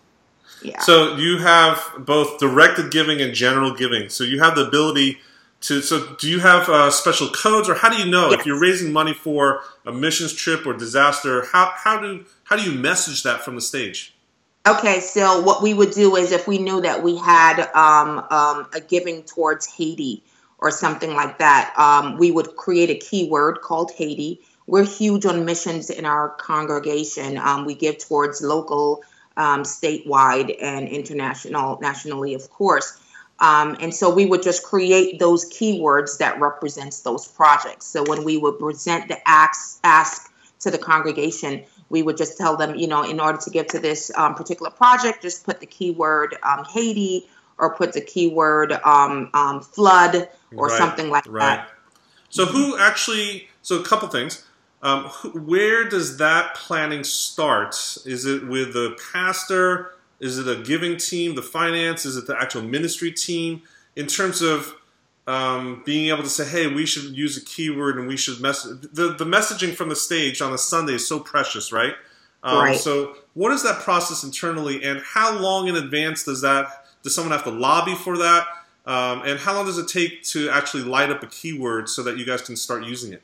Yeah. 0.63 0.81
So 0.81 1.17
you 1.17 1.39
have 1.39 1.81
both 1.99 2.39
directed 2.39 2.91
giving 2.91 3.21
and 3.21 3.35
general 3.35 3.75
giving. 3.75 4.09
So 4.09 4.25
you 4.25 4.41
have 4.41 4.57
the 4.57 4.67
ability 4.67 5.19
to. 5.63 5.83
So 5.83 6.17
do 6.19 6.29
you 6.29 6.41
have 6.41 6.69
uh, 6.69 6.91
special 6.91 7.29
codes, 7.29 7.69
or 7.69 7.75
how 7.75 7.91
do 7.91 7.97
you 7.97 8.11
know 8.11 8.33
if 8.33 8.45
you're 8.45 8.59
raising 8.59 8.93
money 8.93 9.15
for 9.15 9.63
a 9.87 9.93
missions 9.93 10.33
trip 10.33 10.67
or 10.67 10.73
disaster? 10.73 11.45
How 11.53 11.73
how 11.77 12.01
do 12.01 12.25
how 12.45 12.57
do 12.57 12.63
you 12.63 12.77
message 12.77 13.23
that 13.23 13.43
from 13.43 13.55
the 13.55 13.61
stage? 13.61 14.15
Okay, 14.69 15.01
so 15.01 15.41
what 15.41 15.63
we 15.63 15.73
would 15.73 15.93
do 15.93 16.17
is 16.17 16.31
if 16.31 16.47
we 16.47 16.59
knew 16.59 16.83
that 16.83 17.03
we 17.03 17.17
had 17.17 17.71
um, 17.73 18.19
um, 18.31 18.69
a 18.75 18.83
giving 18.87 19.23
towards 19.23 19.65
Haiti 19.65 20.23
or 20.59 20.71
something 20.71 21.15
like 21.15 21.39
that, 21.39 21.73
um, 21.79 22.19
we 22.19 22.31
would 22.31 22.55
create 22.55 22.91
a 22.91 22.95
keyword 22.97 23.63
called 23.63 23.93
Haiti. 23.93 24.43
We're 24.67 24.85
huge 24.85 25.25
on 25.25 25.47
missions 25.47 25.89
in 25.89 26.05
our 26.05 26.29
congregation. 26.29 27.39
Um, 27.39 27.65
we 27.65 27.75
give 27.75 27.97
towards 27.97 28.43
local, 28.43 29.03
um, 29.39 29.63
statewide, 29.63 30.55
and 30.61 30.87
international, 30.87 31.79
nationally, 31.81 32.35
of 32.35 32.51
course. 32.51 33.01
Um, 33.41 33.75
and 33.81 33.95
so 33.95 34.13
we 34.13 34.27
would 34.27 34.43
just 34.43 34.65
create 34.65 35.19
those 35.19 35.49
keywords 35.51 36.19
that 36.19 36.39
represents 36.41 37.01
those 37.01 37.27
projects. 37.27 37.87
So 37.87 38.05
when 38.05 38.23
we 38.23 38.37
would 38.37 38.59
present 38.59 39.09
the 39.09 39.17
ask, 39.27 39.81
ask 39.83 40.31
to 40.61 40.71
the 40.71 40.79
congregation, 40.79 41.65
we 41.90 42.02
would 42.02 42.16
just 42.16 42.37
tell 42.37 42.57
them, 42.57 42.75
you 42.75 42.87
know, 42.87 43.02
in 43.02 43.21
order 43.21 43.38
to 43.38 43.50
give 43.50 43.66
to 43.68 43.78
this 43.78 44.11
um, 44.16 44.35
particular 44.35 44.71
project, 44.71 45.23
just 45.23 45.45
put 45.45 45.61
the 45.61 45.66
keyword 45.66 46.37
um, 46.42 46.64
Haiti 46.64 47.28
or 47.59 47.75
put 47.75 47.92
the 47.92 48.00
keyword 48.00 48.73
um, 48.73 49.30
um 49.35 49.61
flood 49.61 50.28
or 50.54 50.68
right, 50.68 50.78
something 50.78 51.11
like 51.11 51.25
right. 51.26 51.57
that. 51.57 51.71
So 52.30 52.47
who 52.47 52.78
actually? 52.78 53.49
So 53.62 53.80
a 53.80 53.85
couple 53.85 54.09
things. 54.09 54.45
Um, 54.80 55.04
who, 55.04 55.30
where 55.30 55.88
does 55.88 56.18
that 56.18 56.54
planning 56.54 57.02
start? 57.02 57.75
Is 58.04 58.26
it 58.26 58.47
with 58.47 58.75
the 58.75 58.97
pastor? 59.12 59.95
Is 60.21 60.38
it 60.38 60.47
a 60.47 60.62
giving 60.62 60.97
team, 60.97 61.35
the 61.35 61.42
finance? 61.42 62.04
Is 62.04 62.16
it 62.16 62.26
the 62.26 62.40
actual 62.40 62.62
ministry 62.62 63.11
team? 63.11 63.62
In 63.97 64.07
terms 64.07 64.42
of 64.42 64.75
um, 65.28 65.82
being 65.85 66.08
able 66.08 66.23
to 66.23 66.28
say, 66.28 66.49
hey, 66.49 66.73
we 66.73 66.87
should 66.87 67.16
use 67.16 67.37
a 67.37 67.44
keyword 67.44 67.99
and 67.99 68.08
we 68.08 68.16
should 68.16 68.40
message. 68.40 68.80
The, 68.92 69.12
the 69.12 69.26
messaging 69.26 69.75
from 69.75 69.90
the 69.90 69.97
stage 69.97 70.40
on 70.40 70.54
a 70.54 70.58
Sunday 70.58 70.94
is 70.94 71.06
so 71.06 71.20
precious, 71.20 71.70
right? 71.70 71.92
Um, 72.42 72.58
right. 72.58 72.78
So, 72.78 73.14
what 73.35 73.52
is 73.52 73.62
that 73.64 73.80
process 73.80 74.25
internally, 74.25 74.82
and 74.85 75.00
how 75.00 75.38
long 75.38 75.68
in 75.68 75.76
advance 75.76 76.25
does 76.25 76.40
that 76.42 76.87
does 77.02 77.14
someone 77.14 77.32
have 77.32 77.44
to 77.44 77.50
lobby 77.50 77.94
for 77.94 78.16
that? 78.18 78.47
Um, 78.87 79.23
and 79.25 79.38
how 79.38 79.54
long 79.54 79.66
does 79.66 79.78
it 79.78 79.88
take 79.88 80.23
to 80.25 80.49
actually 80.50 80.85
light 80.85 81.11
up 81.11 81.23
a 81.23 81.26
keyword 81.26 81.88
so 81.88 82.02
that 82.04 82.16
you 82.16 82.25
guys 82.25 82.42
can 82.42 82.56
start 82.56 82.85
using 82.85 83.12
it? 83.12 83.23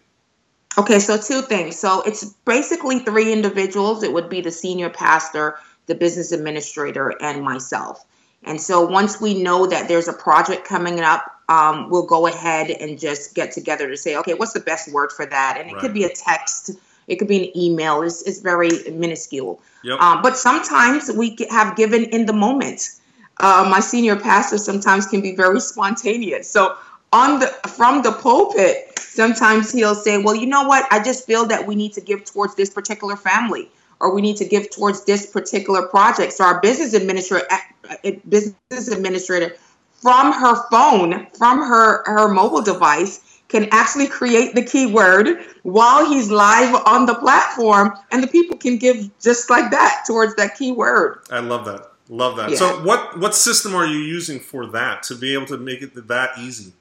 Okay, 0.76 0.98
so 0.98 1.16
two 1.16 1.40
things. 1.40 1.78
So 1.78 2.02
it's 2.02 2.24
basically 2.44 2.98
three 2.98 3.32
individuals. 3.32 4.02
It 4.02 4.12
would 4.12 4.28
be 4.28 4.40
the 4.40 4.50
senior 4.50 4.90
pastor, 4.90 5.58
the 5.86 5.94
business 5.94 6.32
administrator, 6.32 7.14
and 7.20 7.42
myself. 7.42 8.04
And 8.42 8.60
so 8.60 8.84
once 8.84 9.20
we 9.20 9.42
know 9.42 9.66
that 9.66 9.88
there's 9.88 10.08
a 10.08 10.12
project 10.12 10.66
coming 10.66 11.00
up, 11.00 11.33
um, 11.48 11.90
we'll 11.90 12.06
go 12.06 12.26
ahead 12.26 12.70
and 12.70 12.98
just 12.98 13.34
get 13.34 13.52
together 13.52 13.88
to 13.88 13.96
say, 13.96 14.16
okay, 14.16 14.34
what's 14.34 14.52
the 14.52 14.60
best 14.60 14.92
word 14.92 15.12
for 15.12 15.26
that? 15.26 15.56
And 15.58 15.70
it 15.70 15.74
right. 15.74 15.80
could 15.80 15.94
be 15.94 16.04
a 16.04 16.08
text, 16.08 16.70
it 17.06 17.16
could 17.16 17.28
be 17.28 17.48
an 17.48 17.58
email. 17.58 18.02
It's, 18.02 18.22
it's 18.22 18.40
very 18.40 18.70
minuscule. 18.90 19.60
Yep. 19.82 20.00
Um, 20.00 20.22
but 20.22 20.36
sometimes 20.36 21.10
we 21.12 21.36
have 21.50 21.76
given 21.76 22.04
in 22.04 22.26
the 22.26 22.32
moment. 22.32 23.00
Uh, 23.38 23.66
my 23.70 23.80
senior 23.80 24.16
pastor 24.16 24.58
sometimes 24.58 25.06
can 25.06 25.20
be 25.20 25.34
very 25.34 25.60
spontaneous. 25.60 26.48
So 26.50 26.76
on 27.12 27.40
the 27.40 27.46
from 27.68 28.02
the 28.02 28.12
pulpit, 28.12 28.98
sometimes 28.98 29.72
he'll 29.72 29.96
say, 29.96 30.18
"Well, 30.18 30.36
you 30.36 30.46
know 30.46 30.62
what? 30.62 30.86
I 30.92 31.02
just 31.02 31.26
feel 31.26 31.44
that 31.46 31.66
we 31.66 31.74
need 31.74 31.92
to 31.94 32.00
give 32.00 32.24
towards 32.24 32.54
this 32.54 32.70
particular 32.70 33.16
family." 33.16 33.70
or 34.00 34.14
we 34.14 34.20
need 34.20 34.36
to 34.36 34.44
give 34.44 34.70
towards 34.70 35.04
this 35.04 35.24
particular 35.24 35.86
project. 35.86 36.32
So 36.32 36.44
our 36.44 36.60
business 36.60 36.94
administrator, 36.94 37.46
uh, 37.50 38.10
business 38.28 38.88
administrator, 38.88 39.54
from 40.04 40.32
her 40.32 40.68
phone, 40.70 41.26
from 41.38 41.60
her 41.60 42.04
her 42.04 42.28
mobile 42.28 42.60
device, 42.60 43.40
can 43.48 43.66
actually 43.72 44.06
create 44.06 44.54
the 44.54 44.62
keyword 44.62 45.46
while 45.62 46.04
he's 46.06 46.30
live 46.30 46.74
on 46.84 47.06
the 47.06 47.14
platform, 47.14 47.90
and 48.10 48.22
the 48.22 48.26
people 48.26 48.54
can 48.58 48.76
give 48.76 49.10
just 49.18 49.48
like 49.48 49.70
that 49.70 50.04
towards 50.06 50.34
that 50.36 50.56
keyword. 50.58 51.20
I 51.30 51.40
love 51.40 51.64
that. 51.64 51.90
Love 52.10 52.36
that. 52.36 52.50
Yeah. 52.50 52.56
So, 52.56 52.84
what 52.84 53.18
what 53.18 53.34
system 53.34 53.74
are 53.74 53.86
you 53.86 53.98
using 53.98 54.38
for 54.40 54.66
that 54.66 55.02
to 55.04 55.14
be 55.14 55.32
able 55.32 55.46
to 55.46 55.56
make 55.56 55.80
it 55.80 55.94
that 56.08 56.38
easy? 56.38 56.74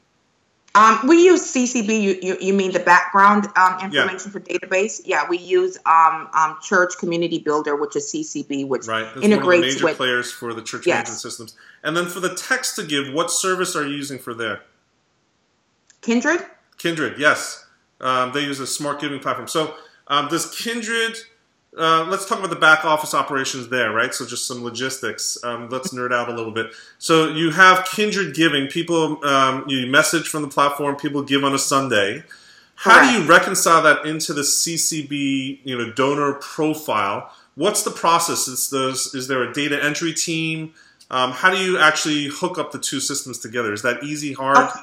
Um, 0.76 1.00
we 1.08 1.24
use 1.24 1.54
CCB. 1.54 2.02
You, 2.02 2.20
you, 2.22 2.38
you 2.42 2.54
mean 2.54 2.72
the 2.72 2.80
background 2.80 3.48
um, 3.56 3.80
information 3.80 4.32
yeah. 4.32 4.32
for 4.32 4.40
database? 4.40 5.02
Yeah, 5.06 5.30
we 5.30 5.38
use 5.38 5.78
um, 5.86 6.28
um, 6.34 6.58
Church 6.64 6.98
Community 6.98 7.38
Builder, 7.38 7.76
which 7.76 7.96
is 7.96 8.12
CCB, 8.12 8.68
which 8.68 8.88
right. 8.88 9.04
That's 9.04 9.24
integrates 9.24 9.46
one 9.46 9.56
of 9.56 9.62
the 9.62 9.68
major 9.68 9.86
with 9.86 9.98
players 9.98 10.32
for 10.32 10.54
the 10.54 10.64
church 10.64 10.88
yes. 10.88 10.96
management 10.96 11.20
systems. 11.20 11.56
And 11.84 11.96
then 11.96 12.08
for 12.08 12.20
the 12.20 12.34
text 12.34 12.76
to 12.78 12.84
give, 12.84 13.14
what 13.14 13.30
service 13.30 13.76
are 13.76 13.86
you 13.86 13.96
using 13.96 14.18
for 14.18 14.34
there? 14.34 14.64
Kindrid. 16.02 16.44
Kindrid, 16.80 17.20
yes. 17.20 17.68
Um, 18.02 18.34
they 18.34 18.42
use 18.42 18.60
a 18.60 18.68
smart 18.68 19.00
giving 19.00 19.20
platform. 19.20 19.48
So 19.48 19.76
um, 20.08 20.28
does 20.28 20.48
Kindrid 20.48 21.18
uh, 21.78 22.06
let's 22.10 22.28
talk 22.28 22.38
about 22.38 22.52
the 22.52 22.56
back 22.56 22.86
office 22.86 23.14
operations 23.14 23.70
there, 23.70 23.92
right? 23.92 24.14
So 24.14 24.26
just 24.26 24.48
some 24.48 24.64
logistics. 24.64 25.38
Um, 25.44 25.70
let's 25.70 25.94
nerd 25.94 26.14
out 26.14 26.30
a 26.30 26.34
little 26.34 26.52
bit. 26.52 26.72
So 27.00 27.30
you 27.30 27.52
have 27.52 27.80
Kindrid 27.80 28.36
Giving. 28.36 28.68
People, 28.68 29.24
um, 29.26 29.66
you 29.68 29.88
message 29.88 30.28
from 30.28 30.44
the 30.44 30.48
platform. 30.48 30.96
People 30.96 31.24
give 31.24 31.44
on 31.44 31.54
a 31.54 31.60
Sunday. 31.60 32.24
How 32.76 33.02
do 33.02 33.18
you 33.18 33.28
reconcile 33.28 33.82
that 33.84 34.06
into 34.06 34.34
the 34.34 34.42
CCB, 34.42 35.60
you 35.64 35.78
know, 35.78 35.92
donor 35.92 36.34
profile? 36.34 37.32
What's 37.56 37.84
the 37.84 37.92
process? 37.92 38.48
Is, 38.48 38.70
those, 38.70 39.14
is 39.16 39.28
there 39.28 39.44
a 39.44 39.54
data 39.54 39.82
entry 39.84 40.14
team? 40.14 40.74
Um, 41.10 41.32
how 41.32 41.52
do 41.52 41.58
you 41.58 41.78
actually 41.78 42.28
hook 42.28 42.58
up 42.58 42.72
the 42.72 42.80
two 42.80 43.00
systems 43.00 43.40
together? 43.40 43.74
Is 43.74 43.84
that 43.84 44.04
easy, 44.04 44.34
hard? 44.34 44.58
Okay. 44.58 44.80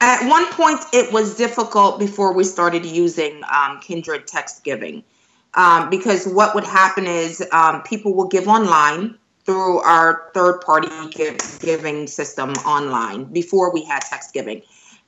At 0.00 0.28
one 0.28 0.46
point, 0.52 0.80
it 0.92 1.12
was 1.12 1.36
difficult 1.36 1.98
before 1.98 2.34
we 2.34 2.44
started 2.44 2.84
using 2.84 3.36
um, 3.44 3.80
Kindrid 3.80 4.26
Text 4.26 4.64
Giving 4.64 5.02
um, 5.56 5.90
because 5.90 6.26
what 6.26 6.54
would 6.54 6.64
happen 6.64 7.06
is 7.06 7.46
um, 7.52 7.82
people 7.82 8.14
will 8.14 8.28
give 8.28 8.48
online 8.48 9.18
through 9.44 9.80
our 9.80 10.30
third 10.34 10.60
party 10.60 10.88
give, 11.10 11.38
giving 11.60 12.06
system 12.06 12.50
online 12.66 13.24
before 13.24 13.72
we 13.72 13.84
had 13.84 14.00
text 14.00 14.32
giving. 14.32 14.62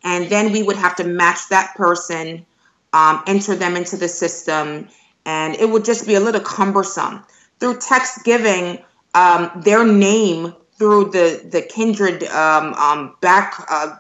And 0.05 0.29
then 0.29 0.53
we 0.53 0.63
would 0.63 0.77
have 0.77 0.95
to 0.97 1.05
match 1.05 1.49
that 1.51 1.75
person, 1.75 2.45
um, 2.93 3.23
enter 3.27 3.55
them 3.57 3.77
into 3.77 3.97
the 3.97 4.09
system, 4.09 4.89
and 5.25 5.55
it 5.57 5.69
would 5.69 5.85
just 5.85 6.07
be 6.07 6.15
a 6.15 6.21
little 6.21 6.41
cumbersome. 6.41 7.25
Through 7.59 7.81
text 7.81 8.25
giving, 8.25 8.85
um, 9.15 9.51
their 9.65 9.85
name 9.85 10.55
through 10.79 11.11
the, 11.11 11.49
the 11.51 11.63
Kindrid 11.63 12.29
um, 12.31 12.75
um, 12.75 13.17
back 13.21 13.55
uh, 13.69 13.97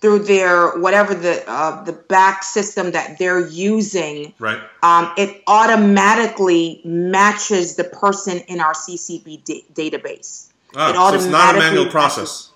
through 0.00 0.20
their 0.20 0.78
whatever 0.78 1.14
the 1.14 1.42
uh, 1.48 1.84
the 1.84 1.92
back 1.92 2.42
system 2.42 2.92
that 2.92 3.18
they're 3.18 3.46
using, 3.46 4.32
right? 4.38 4.60
Um, 4.82 5.12
it 5.16 5.42
automatically 5.46 6.80
matches 6.84 7.76
the 7.76 7.84
person 7.84 8.38
in 8.48 8.60
our 8.60 8.72
CCB 8.72 9.44
da- 9.44 9.64
database. 9.72 10.48
Ah, 10.74 10.90
it 10.90 10.96
so 10.96 11.14
it's 11.14 11.26
not 11.26 11.56
a 11.56 11.58
manual 11.58 11.86
process. 11.86 12.50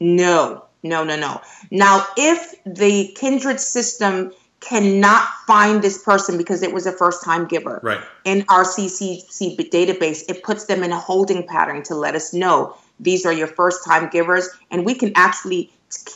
No, 0.00 0.64
no, 0.82 1.04
no, 1.04 1.16
no. 1.16 1.40
Now, 1.70 2.06
if 2.16 2.54
the 2.64 3.14
Kindrid 3.18 3.58
system 3.58 4.32
cannot 4.60 5.28
find 5.46 5.82
this 5.82 6.02
person 6.02 6.36
because 6.36 6.62
it 6.62 6.72
was 6.72 6.86
a 6.86 6.92
first 6.92 7.24
time 7.24 7.46
giver 7.46 7.78
right. 7.82 8.00
in 8.24 8.44
our 8.48 8.64
CCB 8.64 9.70
database, 9.70 10.28
it 10.28 10.42
puts 10.42 10.66
them 10.66 10.82
in 10.82 10.90
a 10.90 10.98
holding 10.98 11.46
pattern 11.46 11.82
to 11.84 11.94
let 11.94 12.16
us 12.16 12.34
know 12.34 12.76
these 13.00 13.24
are 13.24 13.32
your 13.32 13.46
first 13.46 13.84
time 13.84 14.08
givers, 14.10 14.48
and 14.70 14.84
we 14.84 14.94
can 14.94 15.12
actually 15.14 15.70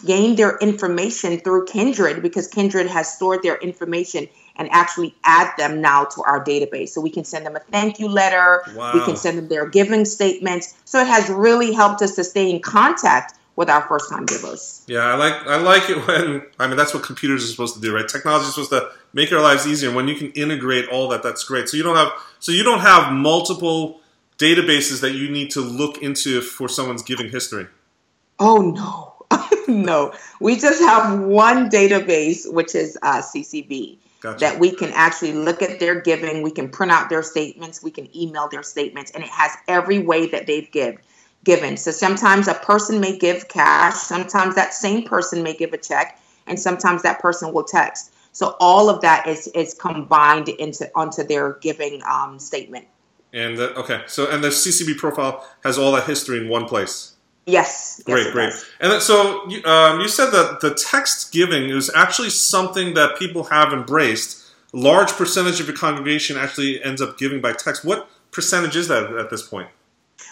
gain 0.05 0.37
their 0.37 0.57
information 0.59 1.39
through 1.39 1.67
Kindrid 1.67 2.23
because 2.23 2.49
Kindrid 2.49 2.89
has 2.89 3.13
stored 3.13 3.43
their 3.43 3.57
information 3.57 4.29
and 4.57 4.69
actually 4.71 5.15
add 5.25 5.53
them 5.57 5.81
now 5.81 6.05
to 6.05 6.23
our 6.23 6.45
database. 6.45 6.91
So 6.91 7.01
we 7.01 7.11
can 7.11 7.25
send 7.25 7.47
them 7.47 7.57
a 7.57 7.61
thank 7.61 7.99
you 7.99 8.09
letter. 8.09 8.63
Wow. 8.75 8.93
We 8.95 9.01
can 9.05 9.17
send 9.17 9.39
them 9.39 9.49
their 9.49 9.67
giving 9.67 10.05
statements. 10.05 10.75
So 10.85 11.01
it 11.01 11.07
has 11.07 11.29
really 11.31 11.73
helped 11.73 12.03
us 12.03 12.15
to 12.17 12.25
stay 12.25 12.51
in 12.51 12.61
contact 12.61 13.39
with 13.57 13.69
our 13.69 13.83
first 13.83 14.11
time 14.11 14.27
givers. 14.27 14.83
Yeah, 14.87 15.01
I 15.01 15.15
like 15.15 15.35
I 15.47 15.57
like 15.57 15.89
it 15.91 16.07
when 16.07 16.43
I 16.59 16.67
mean 16.67 16.77
that's 16.77 16.95
what 16.95 17.03
computers 17.03 17.45
are 17.45 17.49
supposed 17.49 17.75
to 17.75 17.81
do, 17.81 17.95
right? 17.95 18.09
Technology 18.09 18.47
is 18.47 18.55
supposed 18.55 18.71
to 18.71 18.91
make 19.13 19.33
our 19.33 19.41
lives 19.41 19.67
easier. 19.67 19.93
When 19.93 20.09
you 20.09 20.15
can 20.15 20.33
integrate 20.33 20.89
all 20.89 21.09
that, 21.09 21.23
that's 21.23 21.45
great. 21.45 21.69
So 21.69 21.77
you 21.77 21.83
don't 21.83 21.97
have 21.97 22.13
so 22.39 22.53
you 22.53 22.63
don't 22.63 22.81
have 22.81 23.13
multiple 23.13 24.01
databases 24.39 25.01
that 25.03 25.13
you 25.13 25.31
need 25.31 25.51
to 25.53 25.61
look 25.61 26.03
into 26.03 26.41
for 26.41 26.69
someone's 26.69 27.03
giving 27.03 27.29
history. 27.31 27.67
Oh 28.39 28.61
no. 28.61 29.12
no, 29.69 30.13
we 30.41 30.57
just 30.57 30.81
have 30.81 31.21
one 31.21 31.71
database, 31.71 32.51
which 32.53 32.75
is 32.75 32.99
uh, 33.03 33.21
CCB, 33.23 33.99
gotcha. 34.21 34.39
that 34.39 34.59
we 34.59 34.71
can 34.75 34.91
actually 34.95 35.33
look 35.33 35.63
at 35.63 35.81
their 35.81 36.01
giving. 36.01 36.43
We 36.43 36.51
can 36.51 36.69
print 36.69 36.93
out 36.93 37.09
their 37.09 37.23
statements. 37.23 37.83
We 37.83 37.91
can 37.91 38.15
email 38.17 38.49
their 38.49 38.63
statements, 38.63 39.11
and 39.13 39.23
it 39.23 39.31
has 39.31 39.53
every 39.69 39.99
way 39.99 40.27
that 40.29 40.47
they've 40.47 40.71
give, 40.71 40.99
given. 41.45 41.77
So 41.77 41.91
sometimes 41.91 42.49
a 42.49 42.55
person 42.55 43.01
may 43.01 43.19
give 43.19 43.49
cash. 43.49 43.95
Sometimes 43.95 44.55
that 44.55 44.75
same 44.75 45.05
person 45.05 45.43
may 45.43 45.55
give 45.55 45.73
a 45.73 45.79
check, 45.79 46.21
and 46.47 46.59
sometimes 46.59 47.03
that 47.03 47.21
person 47.21 47.53
will 47.53 47.65
text. 47.65 48.13
So 48.33 48.57
all 48.61 48.89
of 48.89 49.03
that 49.03 49.27
is 49.27 49.47
is 49.49 49.75
combined 49.75 50.49
into 50.49 50.91
onto 50.95 51.23
their 51.23 51.55
giving 51.61 52.03
um, 52.09 52.39
statement. 52.39 52.87
And 53.33 53.57
the, 53.57 53.75
okay, 53.77 54.03
so 54.07 54.31
and 54.31 54.43
the 54.43 54.49
CCB 54.49 54.97
profile 54.97 55.47
has 55.65 55.79
all 55.79 55.93
that 55.93 56.05
history 56.05 56.39
in 56.39 56.49
one 56.49 56.67
place. 56.67 57.12
Yes. 57.47 58.01
Great, 58.05 58.25
yes, 58.25 58.33
great. 58.33 58.51
Does. 58.51 58.65
And 58.81 58.93
then, 58.93 59.01
so 59.01 59.49
you, 59.49 59.65
um, 59.65 60.01
you 60.01 60.09
said 60.09 60.31
that 60.31 60.61
the 60.61 60.75
text 60.75 61.33
giving 61.33 61.71
is 61.71 61.91
actually 61.95 62.31
something 62.31 62.95
that 62.95 63.19
people 63.19 63.45
have 63.45 63.73
embraced. 63.73 64.39
A 64.73 64.77
large 64.77 65.13
percentage 65.13 65.61
of 65.61 65.67
your 65.67 65.77
congregation 65.77 66.37
actually 66.37 66.83
ends 66.83 67.03
up 67.03 67.19
giving 67.19 67.41
by 67.41 67.53
text. 67.53 67.85
What 67.85 68.09
percentage 68.31 68.77
is 68.77 68.89
that 68.89 69.13
at 69.13 69.31
this 69.31 69.43
point? 69.47 69.69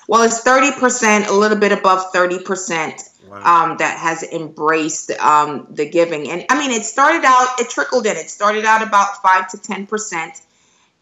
Well, 0.08 0.22
it's 0.22 0.42
30%, 0.42 1.28
a 1.28 1.32
little 1.32 1.58
bit 1.58 1.72
above 1.72 2.12
30%. 2.12 3.08
Wow. 3.28 3.36
Um, 3.44 3.76
that 3.76 3.96
has 3.96 4.24
embraced 4.24 5.12
um, 5.20 5.68
the 5.70 5.88
giving. 5.88 6.28
And 6.30 6.44
I 6.50 6.58
mean, 6.58 6.72
it 6.72 6.84
started 6.84 7.24
out, 7.24 7.60
it 7.60 7.70
trickled 7.70 8.06
in. 8.06 8.16
It 8.16 8.28
started 8.28 8.64
out 8.64 8.82
about 8.82 9.22
5 9.22 9.50
to 9.50 9.56
10%. 9.56 10.42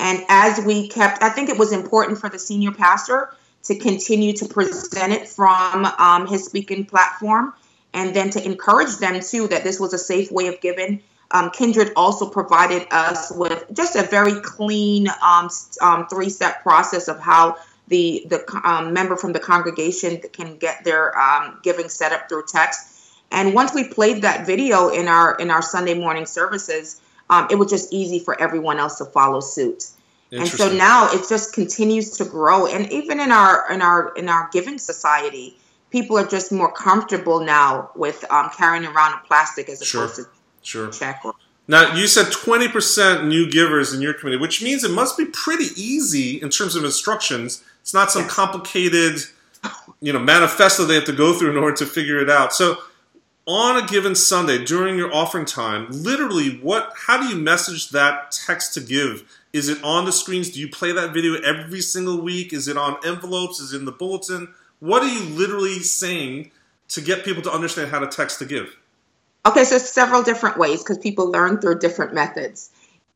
And 0.01 0.25
as 0.29 0.63
we 0.65 0.89
kept, 0.89 1.23
I 1.23 1.31
think 1.31 1.49
it 1.49 1.57
was 1.57 1.73
important 1.73 2.19
for 2.19 2.29
the 2.29 2.39
senior 2.39 2.73
pastor 2.73 3.35
to 3.65 3.79
continue 3.79 4.33
to 4.33 4.47
present 4.47 5.13
it 5.13 5.29
from 5.29 5.85
um, 5.85 6.27
his 6.27 6.45
speaking 6.45 6.85
platform 6.85 7.53
and 7.95 8.15
then 8.15 8.31
to 8.31 8.45
encourage 8.45 8.97
them 8.97 9.21
too 9.21 9.49
that 9.49 9.65
this 9.65 9.81
was 9.81 9.93
a 9.93 9.99
safe 9.99 10.31
way 10.31 10.47
of 10.49 10.61
giving. 10.61 11.03
Um, 11.31 11.51
Kindrid 11.51 11.93
also 11.95 12.29
provided 12.29 12.87
us 12.91 13.31
with 13.31 13.65
just 13.73 13.97
a 13.97 14.03
very 14.03 14.41
clean 14.41 15.09
um, 15.23 15.51
um 15.83 16.07
three 16.09 16.31
step 16.31 16.63
process 16.63 17.09
of 17.09 17.21
how 17.21 17.57
the 17.89 18.27
the 18.29 18.61
um, 18.65 18.93
member 18.93 19.17
from 19.17 19.33
the 19.33 19.41
congregation 19.41 20.21
can 20.33 20.57
get 20.57 20.85
their 20.85 21.19
um, 21.19 21.59
giving 21.63 21.89
set 21.89 22.13
up 22.13 22.29
through 22.29 22.45
text. 22.47 22.95
And 23.31 23.53
once 23.53 23.75
we 23.75 23.85
played 23.85 24.23
that 24.23 24.47
video 24.47 24.89
in 24.89 25.07
our 25.09 25.35
in 25.35 25.51
our 25.51 25.61
Sunday 25.61 25.95
morning 25.95 26.25
services, 26.25 27.01
it 27.51 27.59
was 27.59 27.69
just 27.69 27.93
easy 27.93 28.21
for 28.21 28.41
everyone 28.41 28.79
else 28.79 28.97
to 28.99 29.05
follow 29.05 29.41
suit 29.41 29.91
and 30.31 30.49
so 30.49 30.71
now 30.73 31.11
it 31.13 31.27
just 31.29 31.55
continues 31.55 32.11
to 32.19 32.25
grow. 32.25 32.67
And 32.67 32.91
even 32.93 33.21
in 33.21 33.33
our 33.33 33.73
in 33.73 33.83
our 33.83 34.15
in 34.15 34.29
our 34.29 34.49
giving 34.53 34.79
society 34.79 35.57
people 35.91 36.19
are 36.19 36.27
just 36.27 36.53
more 36.53 36.73
comfortable 36.73 37.41
now 37.41 37.91
with 37.97 38.25
um, 38.31 38.51
carrying 38.57 38.85
around 38.85 39.15
a 39.15 39.27
plastic 39.27 39.69
as 39.69 39.81
opposed 39.81 40.17
sure. 40.17 40.25
to 40.25 40.31
sure. 40.63 40.91
check 40.91 41.23
now 41.71 41.95
you 41.95 42.07
said 42.07 42.27
20% 42.27 43.29
new 43.29 43.51
givers 43.51 43.93
in 43.93 44.01
your 44.01 44.15
community 44.15 44.41
which 44.41 44.63
means 44.63 44.85
it 44.85 44.91
must 44.91 45.19
be 45.19 45.27
pretty 45.27 45.67
easy 45.77 46.41
in 46.41 46.49
terms 46.49 46.75
of 46.75 46.85
instructions. 46.85 47.63
It's 47.83 47.95
not 47.95 48.11
some 48.11 48.27
complicated 48.27 49.21
you 50.01 50.13
know 50.13 50.19
manifesto 50.19 50.85
they 50.85 50.95
have 50.95 51.05
to 51.05 51.13
go 51.13 51.35
through 51.35 51.51
in 51.51 51.57
order 51.57 51.77
to 51.77 51.87
figure 51.87 52.19
it 52.19 52.31
out. 52.31 52.55
So 52.55 52.79
on 53.47 53.83
a 53.83 53.87
given 53.87 54.15
Sunday 54.15 54.65
during 54.65 54.97
your 54.97 55.15
offering 55.15 55.45
time, 55.45 55.89
literally 55.91 56.59
what 56.59 56.93
how 57.07 57.21
do 57.21 57.29
you 57.29 57.37
message 57.37 57.91
that 57.91 58.31
text 58.31 58.75
to 58.75 58.81
give? 58.81 59.38
Is 59.53 59.69
it 59.69 59.83
on 59.83 60.05
the 60.05 60.13
screens? 60.13 60.51
Do 60.51 60.61
you 60.61 60.69
play 60.69 60.93
that 60.93 61.13
video 61.13 61.35
every 61.41 61.81
single 61.81 62.21
week? 62.21 62.53
Is 62.53 62.69
it 62.69 62.77
on 62.77 62.97
envelopes? 63.05 63.61
Is 63.61 63.73
it 63.73 63.79
in 63.79 63.85
the 63.85 63.93
bulletin? 63.93 64.53
What 64.81 65.03
are 65.03 65.09
you 65.09 65.21
literally 65.21 65.81
saying 65.81 66.51
to 66.89 67.01
get 67.01 67.25
people 67.25 67.43
to 67.43 67.53
understand 67.53 67.91
how 67.91 67.99
to 67.99 68.07
text 68.07 68.39
to 68.41 68.45
give? 68.45 68.77
Okay, 69.47 69.65
so 69.65 69.79
several 69.79 70.23
different 70.23 70.59
ways 70.59 70.83
because 70.83 70.99
people 70.99 71.31
learn 71.31 71.61
through 71.61 71.79
different 71.79 72.13
methods. 72.13 72.71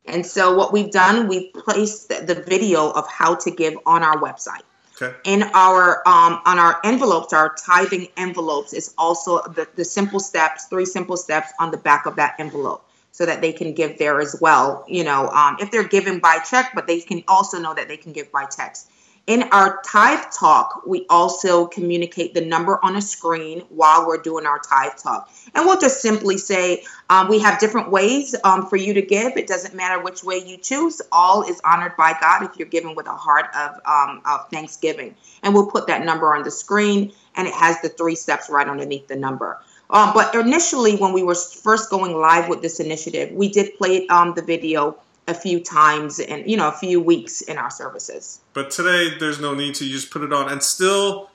And 0.07 0.25
so 0.25 0.57
what 0.57 0.73
we've 0.73 0.91
done, 0.91 1.29
we've 1.29 1.53
placed 1.53 2.09
the 2.09 2.43
video 2.47 2.91
of 2.91 3.07
how 3.09 3.35
to 3.37 3.51
give 3.51 3.75
on 3.87 4.03
our 4.03 4.19
website. 4.19 4.63
Okay. 5.01 5.15
In 5.25 5.43
our 5.55 6.07
um, 6.07 6.41
on 6.45 6.59
our 6.59 6.81
envelopes, 6.85 7.33
our 7.33 7.55
tithing 7.55 8.09
envelopes 8.17 8.73
is 8.73 8.95
also 8.99 9.43
the, 9.43 9.67
the 9.75 9.85
simple 9.85 10.21
steps, 10.21 10.67
three 10.67 10.85
simple 10.85 11.17
steps 11.17 11.53
on 11.59 11.71
the 11.71 11.77
back 11.77 12.07
of 12.07 12.17
that 12.17 12.37
envelope 12.39 12.85
so 13.13 13.27
that 13.27 13.41
they 13.41 13.53
can 13.53 13.75
give 13.75 13.99
there 13.99 14.21
as 14.21 14.37
well. 14.41 14.85
You 14.89 15.05
know, 15.05 15.29
um, 15.29 15.57
if 15.61 15.71
they're 15.71 15.87
given 15.87 16.19
by 16.19 16.39
check, 16.39 16.73
but 16.75 16.87
they 16.87 17.01
can 17.01 17.23
also 17.29 17.61
know 17.61 17.75
that 17.75 17.87
they 17.89 17.97
can 17.97 18.13
give 18.13 18.33
by 18.33 18.47
text. 18.47 18.91
In 19.29 19.45
our 19.53 19.81
tithe 19.85 20.33
talk, 20.37 20.83
we 20.85 21.07
also 21.09 21.69
communicate 21.69 22.35
the 22.35 22.41
number 22.41 22.81
on 22.83 22.97
a 22.97 23.01
screen 23.01 23.61
while 23.69 24.05
we're 24.05 24.21
doing 24.21 24.47
our 24.47 24.59
tithe 24.59 24.97
talk. 24.97 25.31
And 25.55 25.65
we'll 25.65 25.79
just 25.79 26.03
simply 26.03 26.39
say 26.39 26.83
um, 27.09 27.29
we 27.29 27.39
have 27.39 27.61
different 27.61 27.93
ways 27.93 28.35
um, 28.43 28.67
for 28.67 28.75
you 28.75 28.95
to 28.95 29.03
give. 29.03 29.37
It 29.37 29.47
doesn't 29.47 29.77
matter 29.77 30.03
which 30.03 30.25
way 30.25 30.39
you 30.45 30.57
choose. 30.57 31.01
All 31.13 31.45
is 31.45 31.61
honored 31.65 31.97
by 31.97 32.17
God 32.21 32.43
if 32.43 32.59
you're 32.59 32.67
giving 32.67 32.97
with 32.97 33.07
a 33.07 33.15
heart 33.15 33.47
of, 33.55 33.81
um, 33.87 34.23
of 34.25 34.49
thanksgiving. 34.51 35.15
And 35.45 35.55
we'll 35.55 35.71
put 35.71 35.87
that 35.87 36.05
number 36.05 36.35
on 36.35 36.43
the 36.43 36.51
screen, 36.51 37.13
and 37.37 37.47
it 37.47 37.55
has 37.55 37.81
the 37.81 37.91
three 37.91 38.17
steps 38.17 38.51
right 38.51 38.67
underneath 38.67 39.07
the 39.07 39.17
number. 39.17 39.61
Um, 39.93 40.13
but 40.15 40.35
initially, 40.35 40.97
when 40.97 41.13
we 41.13 41.23
were 41.23 41.35
first 41.35 41.91
going 41.91 42.17
live 42.17 42.49
with 42.49 42.63
this 42.63 42.81
initiative, 42.81 43.31
we 43.33 43.49
did 43.51 43.77
play 43.77 44.07
um, 44.09 44.33
the 44.35 44.43
video 44.43 44.97
a 45.29 45.35
few 45.35 45.61
times 45.61 46.19
and 46.19 46.51
you 46.51 46.57
know 46.57 46.69
a 46.69 46.73
few 46.73 47.01
weeks 47.01 47.43
in 47.43 47.59
our 47.59 47.71
services. 47.71 48.41
But 48.55 48.71
today, 48.71 49.17
there's 49.19 49.39
no 49.39 49.55
need 49.55 49.75
to. 49.77 49.85
You 49.85 49.93
just 49.93 50.11
put 50.11 50.23
it 50.23 50.33
on, 50.33 50.51
and 50.51 50.63
still, 50.63 51.31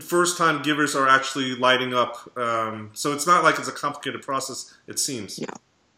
first 0.00 0.36
time 0.36 0.62
givers 0.62 0.96
are 0.96 1.08
actually 1.08 1.54
lighting 1.54 1.94
up. 1.94 2.36
Um, 2.36 2.90
so 2.92 3.12
it's 3.12 3.26
not 3.26 3.44
like 3.44 3.58
it's 3.58 3.68
a 3.68 3.72
complicated 3.72 4.22
process. 4.22 4.74
It 4.88 4.98
seems. 4.98 5.38
Yeah. 5.38 5.46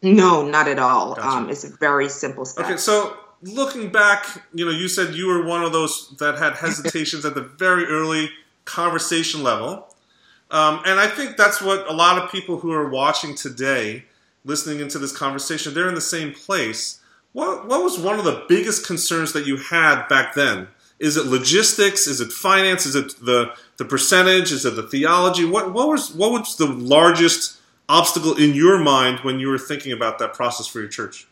No, 0.01 0.47
not 0.47 0.67
at 0.67 0.77
all. 0.77 1.15
Gotcha. 1.15 1.27
Um, 1.27 1.49
it's 1.49 1.63
a 1.63 1.75
very 1.77 2.09
simple 2.09 2.45
step. 2.45 2.65
Okay, 2.65 2.77
so 2.77 3.17
looking 3.41 3.91
back, 3.91 4.43
you 4.53 4.65
know, 4.65 4.71
you 4.71 4.87
said 4.87 5.15
you 5.15 5.27
were 5.27 5.43
one 5.43 5.63
of 5.63 5.71
those 5.71 6.15
that 6.19 6.37
had 6.37 6.53
hesitations 6.53 7.25
at 7.25 7.33
the 7.33 7.41
very 7.41 7.85
early 7.85 8.29
conversation 8.65 9.41
level. 9.41 9.87
Um, 10.55 10.81
and 10.85 11.01
I 11.01 11.07
think 11.07 11.35
that's 11.35 11.61
what 11.61 11.85
a 11.85 11.91
lot 11.91 12.17
of 12.17 12.31
people 12.31 12.59
who 12.59 12.71
are 12.71 12.87
watching 12.87 13.35
today, 13.35 14.05
listening 14.45 14.79
into 14.79 14.97
this 14.97 15.11
conversation, 15.11 15.73
they're 15.73 15.89
in 15.89 15.95
the 15.95 15.99
same 15.99 16.31
place. 16.31 17.01
What, 17.33 17.67
what 17.67 17.83
was 17.83 17.99
one 17.99 18.17
of 18.17 18.23
the 18.23 18.45
biggest 18.47 18.87
concerns 18.87 19.33
that 19.33 19.45
you 19.45 19.57
had 19.57 20.07
back 20.07 20.33
then? 20.33 20.69
Is 20.97 21.17
it 21.17 21.25
logistics? 21.25 22.07
Is 22.07 22.21
it 22.21 22.31
finance? 22.31 22.85
Is 22.85 22.95
it 22.95 23.19
the, 23.19 23.51
the 23.75 23.83
percentage? 23.83 24.53
Is 24.53 24.63
it 24.63 24.77
the 24.77 24.83
theology? 24.83 25.43
What, 25.43 25.73
what, 25.73 25.89
was, 25.89 26.15
what 26.15 26.31
was 26.31 26.55
the 26.55 26.67
largest 26.67 27.59
obstacle 27.89 28.37
in 28.37 28.55
your 28.55 28.79
mind 28.79 29.19
when 29.19 29.41
you 29.41 29.49
were 29.49 29.59
thinking 29.59 29.91
about 29.91 30.19
that 30.19 30.33
process 30.35 30.67
for 30.67 30.79
your 30.79 30.87
church? 30.87 31.27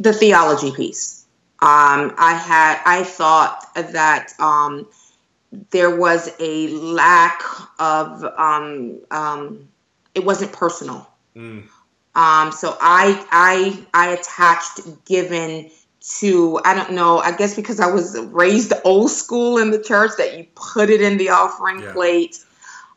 The 0.00 0.12
theology 0.12 0.72
piece. 0.72 1.24
Um, 1.62 2.12
I 2.18 2.34
had 2.34 2.82
I 2.84 3.04
thought 3.04 3.64
that 3.76 4.32
um, 4.40 4.88
there 5.70 5.94
was 5.94 6.30
a 6.40 6.68
lack 6.68 7.42
of 7.78 8.24
um, 8.24 9.00
um, 9.10 9.68
it 10.14 10.24
wasn't 10.24 10.52
personal. 10.52 11.08
Mm. 11.34 11.68
Um, 12.14 12.52
so 12.52 12.76
I 12.80 13.26
I 13.30 13.86
I 13.92 14.08
attached 14.12 14.80
given 15.04 15.70
to 16.18 16.60
I 16.64 16.74
don't 16.74 16.92
know 16.92 17.18
I 17.18 17.36
guess 17.36 17.56
because 17.56 17.80
I 17.80 17.90
was 17.90 18.18
raised 18.18 18.72
old 18.84 19.10
school 19.10 19.58
in 19.58 19.70
the 19.70 19.82
church 19.82 20.12
that 20.18 20.38
you 20.38 20.46
put 20.54 20.88
it 20.88 21.00
in 21.00 21.18
the 21.18 21.30
offering 21.30 21.82
yeah. 21.82 21.92
plate. 21.92 22.38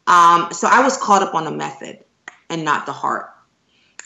Um, 0.07 0.51
so 0.51 0.67
I 0.67 0.81
was 0.81 0.97
caught 0.97 1.21
up 1.21 1.35
on 1.35 1.43
the 1.45 1.51
method 1.51 2.03
and 2.49 2.63
not 2.63 2.85
the 2.85 2.93
heart. 2.93 3.29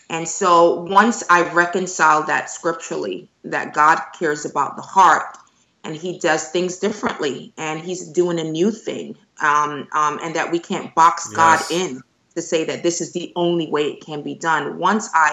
And 0.10 0.28
so 0.28 0.82
once 0.82 1.24
I 1.30 1.50
reconciled 1.54 2.28
that 2.28 2.50
scripturally, 2.50 3.30
that 3.46 3.74
God 3.74 4.00
cares 4.18 4.46
about 4.46 4.76
the 4.76 4.82
heart, 4.82 5.38
and 5.84 5.96
he 5.96 6.18
does 6.20 6.48
things 6.50 6.78
differently 6.78 7.54
and 7.58 7.80
he's 7.80 8.08
doing 8.08 8.40
a 8.40 8.44
new 8.44 8.72
thing 8.72 9.16
um, 9.42 9.88
um, 9.94 10.20
and 10.24 10.36
that 10.36 10.52
we 10.52 10.60
can't 10.60 10.94
box 10.96 11.28
yes. 11.30 11.36
god 11.36 11.72
in 11.72 12.02
to 12.36 12.42
say 12.42 12.64
that 12.64 12.84
this 12.84 13.02
is 13.02 13.14
the 13.14 13.32
only 13.36 13.70
way 13.70 13.92
it 13.92 14.04
can 14.04 14.24
be 14.24 14.36
done. 14.36 14.78
Once 14.78 15.10
i 15.14 15.32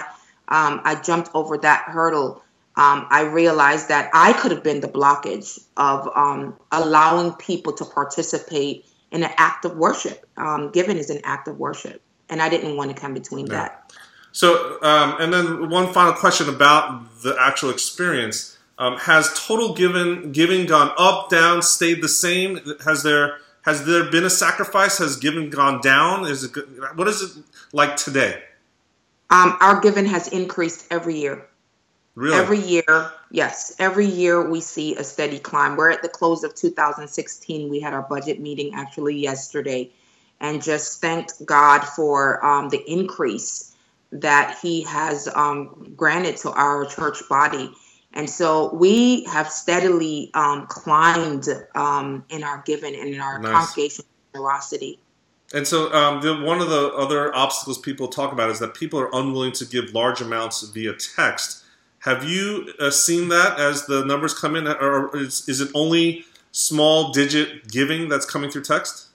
um, 0.48 0.80
i 0.84 0.94
jumped 1.00 1.30
over 1.34 1.56
that 1.58 1.84
hurdle 1.86 2.42
um, 2.76 3.06
i 3.10 3.22
realized 3.22 3.88
that 3.88 4.10
i 4.12 4.32
could 4.32 4.50
have 4.50 4.62
been 4.62 4.80
the 4.80 4.88
blockage 4.88 5.58
of 5.76 6.08
um, 6.14 6.56
allowing 6.72 7.32
people 7.34 7.72
to 7.72 7.84
participate 7.84 8.84
in 9.12 9.24
an 9.24 9.30
act 9.38 9.64
of 9.64 9.76
worship. 9.76 10.24
Um, 10.36 10.70
given 10.70 10.96
is 10.96 11.10
an 11.10 11.20
act 11.24 11.48
of 11.48 11.58
worship 11.58 12.02
and 12.28 12.42
i 12.42 12.48
didn't 12.48 12.76
want 12.76 12.94
to 12.94 13.00
come 13.00 13.14
between 13.14 13.46
that. 13.46 13.92
So 14.32 14.78
and 14.82 15.32
then 15.32 15.70
one 15.70 15.92
final 15.92 16.12
question 16.12 16.48
about 16.48 17.22
the 17.22 17.36
actual 17.38 17.70
experience 17.70 18.56
um, 18.80 18.96
has 18.96 19.30
total 19.46 19.74
given 19.74 20.32
giving 20.32 20.66
gone 20.66 20.90
up, 20.96 21.28
down, 21.28 21.60
stayed 21.60 22.02
the 22.02 22.08
same? 22.08 22.58
Has 22.84 23.02
there 23.02 23.36
has 23.62 23.84
there 23.84 24.10
been 24.10 24.24
a 24.24 24.30
sacrifice? 24.30 24.98
Has 24.98 25.16
giving 25.16 25.50
gone 25.50 25.82
down? 25.82 26.24
Is 26.24 26.44
it 26.44 26.56
what 26.96 27.06
is 27.06 27.22
it 27.22 27.44
like 27.72 27.96
today? 27.96 28.42
Um, 29.28 29.56
our 29.60 29.80
giving 29.80 30.06
has 30.06 30.28
increased 30.28 30.86
every 30.90 31.20
year. 31.20 31.46
Really? 32.14 32.36
Every 32.36 32.58
year, 32.58 33.12
yes. 33.30 33.76
Every 33.78 34.06
year 34.06 34.50
we 34.50 34.60
see 34.60 34.96
a 34.96 35.04
steady 35.04 35.38
climb. 35.38 35.76
We're 35.76 35.90
at 35.90 36.02
the 36.02 36.08
close 36.08 36.42
of 36.42 36.54
2016. 36.54 37.68
We 37.70 37.80
had 37.80 37.92
our 37.92 38.02
budget 38.02 38.40
meeting 38.40 38.74
actually 38.74 39.18
yesterday, 39.18 39.90
and 40.40 40.62
just 40.62 41.02
thanked 41.02 41.44
God 41.44 41.80
for 41.80 42.44
um, 42.44 42.70
the 42.70 42.82
increase 42.90 43.76
that 44.12 44.58
He 44.62 44.82
has 44.84 45.28
um, 45.28 45.92
granted 45.96 46.38
to 46.38 46.50
our 46.50 46.86
church 46.86 47.18
body. 47.28 47.74
And 48.12 48.29
so 48.29 48.75
we 48.75 49.25
have 49.25 49.51
steadily 49.51 50.31
um, 50.35 50.66
climbed 50.66 51.46
um, 51.75 52.25
in 52.29 52.42
our 52.42 52.62
giving 52.66 52.94
and 52.94 53.14
in 53.14 53.20
our 53.20 53.38
nice. 53.38 53.53
congregation 53.53 54.05
generosity. 54.33 54.99
And 55.53 55.66
so, 55.66 55.92
um, 55.92 56.20
the, 56.20 56.40
one 56.40 56.61
of 56.61 56.68
the 56.68 56.92
other 56.94 57.35
obstacles 57.35 57.79
people 57.79 58.09
talk 58.09 58.33
about 58.33 58.51
is 58.51 58.61
that 58.61 58.75
people 58.75 59.01
are 59.01 59.11
unwilling 59.12 59.53
to 59.53 59.64
give 59.64 59.92
large 59.94 60.20
amounts 60.20 60.62
via 60.62 60.94
text. 60.94 61.64
Have 62.01 62.25
you 62.25 62.73
uh, 62.79 62.90
seen 62.90 63.29
that 63.29 63.59
as 63.59 63.87
the 63.87 64.05
numbers 64.05 64.33
come 64.33 64.57
in, 64.57 64.66
or 64.66 65.14
is, 65.16 65.49
is, 65.49 65.61
it 65.61 65.70
only 65.75 66.25
small 66.53 67.12
digit 67.12 67.68
giving 67.68 68.09
that's 68.09 68.25
coming 68.25 68.51
through 68.51 68.62
text? 68.62 69.09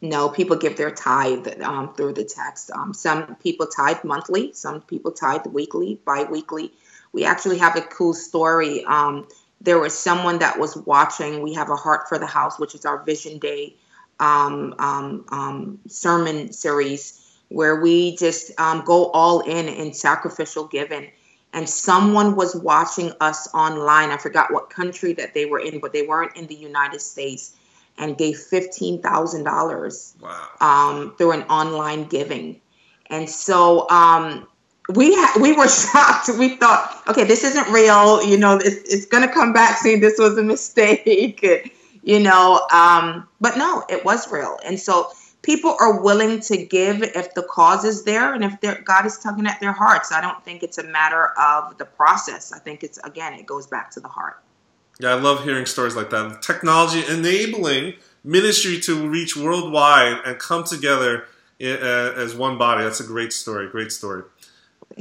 No, 0.00 0.28
people 0.28 0.56
give 0.56 0.76
their 0.76 0.90
tithe 0.90 1.60
um, 1.62 1.94
through 1.94 2.14
the 2.14 2.24
text. 2.24 2.70
Um, 2.70 2.92
some 2.92 3.36
people 3.36 3.66
tithe 3.66 4.02
monthly, 4.02 4.52
some 4.54 4.80
people 4.80 5.12
tithe 5.12 5.46
weekly, 5.46 6.00
bi 6.04 6.24
weekly 6.24 6.72
we 7.16 7.24
actually 7.24 7.58
have 7.58 7.74
a 7.76 7.82
cool 7.98 8.14
story 8.14 8.84
um, 8.84 9.26
there 9.60 9.78
was 9.78 9.98
someone 9.98 10.38
that 10.40 10.58
was 10.58 10.76
watching. 10.76 11.42
We 11.42 11.54
have 11.54 11.70
a 11.70 11.76
Heart 11.76 12.08
for 12.08 12.18
the 12.18 12.26
House, 12.26 12.58
which 12.58 12.74
is 12.74 12.84
our 12.84 13.02
Vision 13.04 13.38
Day 13.38 13.74
um, 14.20 14.74
um, 14.78 15.24
um, 15.30 15.78
sermon 15.88 16.52
series, 16.52 17.02
where 17.48 17.80
we 17.80 18.16
just 18.16 18.52
um, 18.60 18.82
go 18.84 19.10
all 19.12 19.40
in 19.40 19.68
in 19.68 19.92
sacrificial 19.94 20.66
giving. 20.66 21.10
And 21.52 21.68
someone 21.68 22.36
was 22.36 22.54
watching 22.54 23.12
us 23.20 23.48
online. 23.54 24.10
I 24.10 24.18
forgot 24.18 24.52
what 24.52 24.68
country 24.68 25.14
that 25.14 25.32
they 25.32 25.46
were 25.46 25.60
in, 25.60 25.80
but 25.80 25.92
they 25.92 26.06
weren't 26.06 26.36
in 26.36 26.46
the 26.46 26.54
United 26.54 27.00
States, 27.00 27.56
and 27.98 28.16
gave 28.18 28.36
fifteen 28.38 29.00
thousand 29.00 29.44
dollars 29.44 30.14
Wow. 30.20 30.48
um, 30.60 31.14
through 31.16 31.32
an 31.32 31.42
online 31.44 32.04
giving. 32.04 32.60
And 33.08 33.28
so 33.28 33.88
um, 33.88 34.46
we 34.94 35.14
ha- 35.14 35.38
we 35.40 35.52
were 35.52 35.68
shocked. 35.92 36.30
We 36.38 36.56
thought, 36.56 37.02
okay, 37.08 37.24
this 37.24 37.44
isn't 37.44 37.68
real. 37.70 38.22
You 38.24 38.36
know, 38.36 38.56
it's, 38.56 38.92
it's 38.92 39.06
going 39.06 39.26
to 39.26 39.32
come 39.32 39.52
back 39.52 39.78
saying 39.78 40.00
this 40.00 40.18
was 40.18 40.38
a 40.38 40.42
mistake. 40.42 41.72
you 42.02 42.20
know, 42.20 42.66
um, 42.72 43.28
but 43.40 43.56
no, 43.56 43.84
it 43.88 44.04
was 44.04 44.30
real. 44.30 44.58
And 44.64 44.78
so 44.78 45.10
people 45.42 45.76
are 45.80 46.00
willing 46.00 46.40
to 46.40 46.56
give 46.64 47.02
if 47.02 47.34
the 47.34 47.42
cause 47.42 47.84
is 47.84 48.04
there 48.04 48.34
and 48.34 48.44
if 48.44 48.84
God 48.84 49.06
is 49.06 49.18
tugging 49.18 49.46
at 49.46 49.60
their 49.60 49.72
hearts. 49.72 50.12
I 50.12 50.20
don't 50.20 50.44
think 50.44 50.62
it's 50.62 50.78
a 50.78 50.84
matter 50.84 51.28
of 51.38 51.78
the 51.78 51.84
process. 51.84 52.52
I 52.52 52.58
think 52.58 52.82
it's 52.82 52.98
again, 52.98 53.34
it 53.34 53.46
goes 53.46 53.66
back 53.66 53.90
to 53.92 54.00
the 54.00 54.08
heart. 54.08 54.42
Yeah, 54.98 55.10
I 55.10 55.14
love 55.14 55.44
hearing 55.44 55.66
stories 55.66 55.94
like 55.94 56.10
that. 56.10 56.42
Technology 56.42 57.04
enabling 57.06 57.94
ministry 58.24 58.80
to 58.80 59.08
reach 59.08 59.36
worldwide 59.36 60.20
and 60.24 60.38
come 60.38 60.64
together 60.64 61.26
uh, 61.60 61.64
as 61.64 62.34
one 62.34 62.58
body. 62.58 62.82
That's 62.82 63.00
a 63.00 63.06
great 63.06 63.32
story. 63.32 63.68
Great 63.68 63.92
story. 63.92 64.22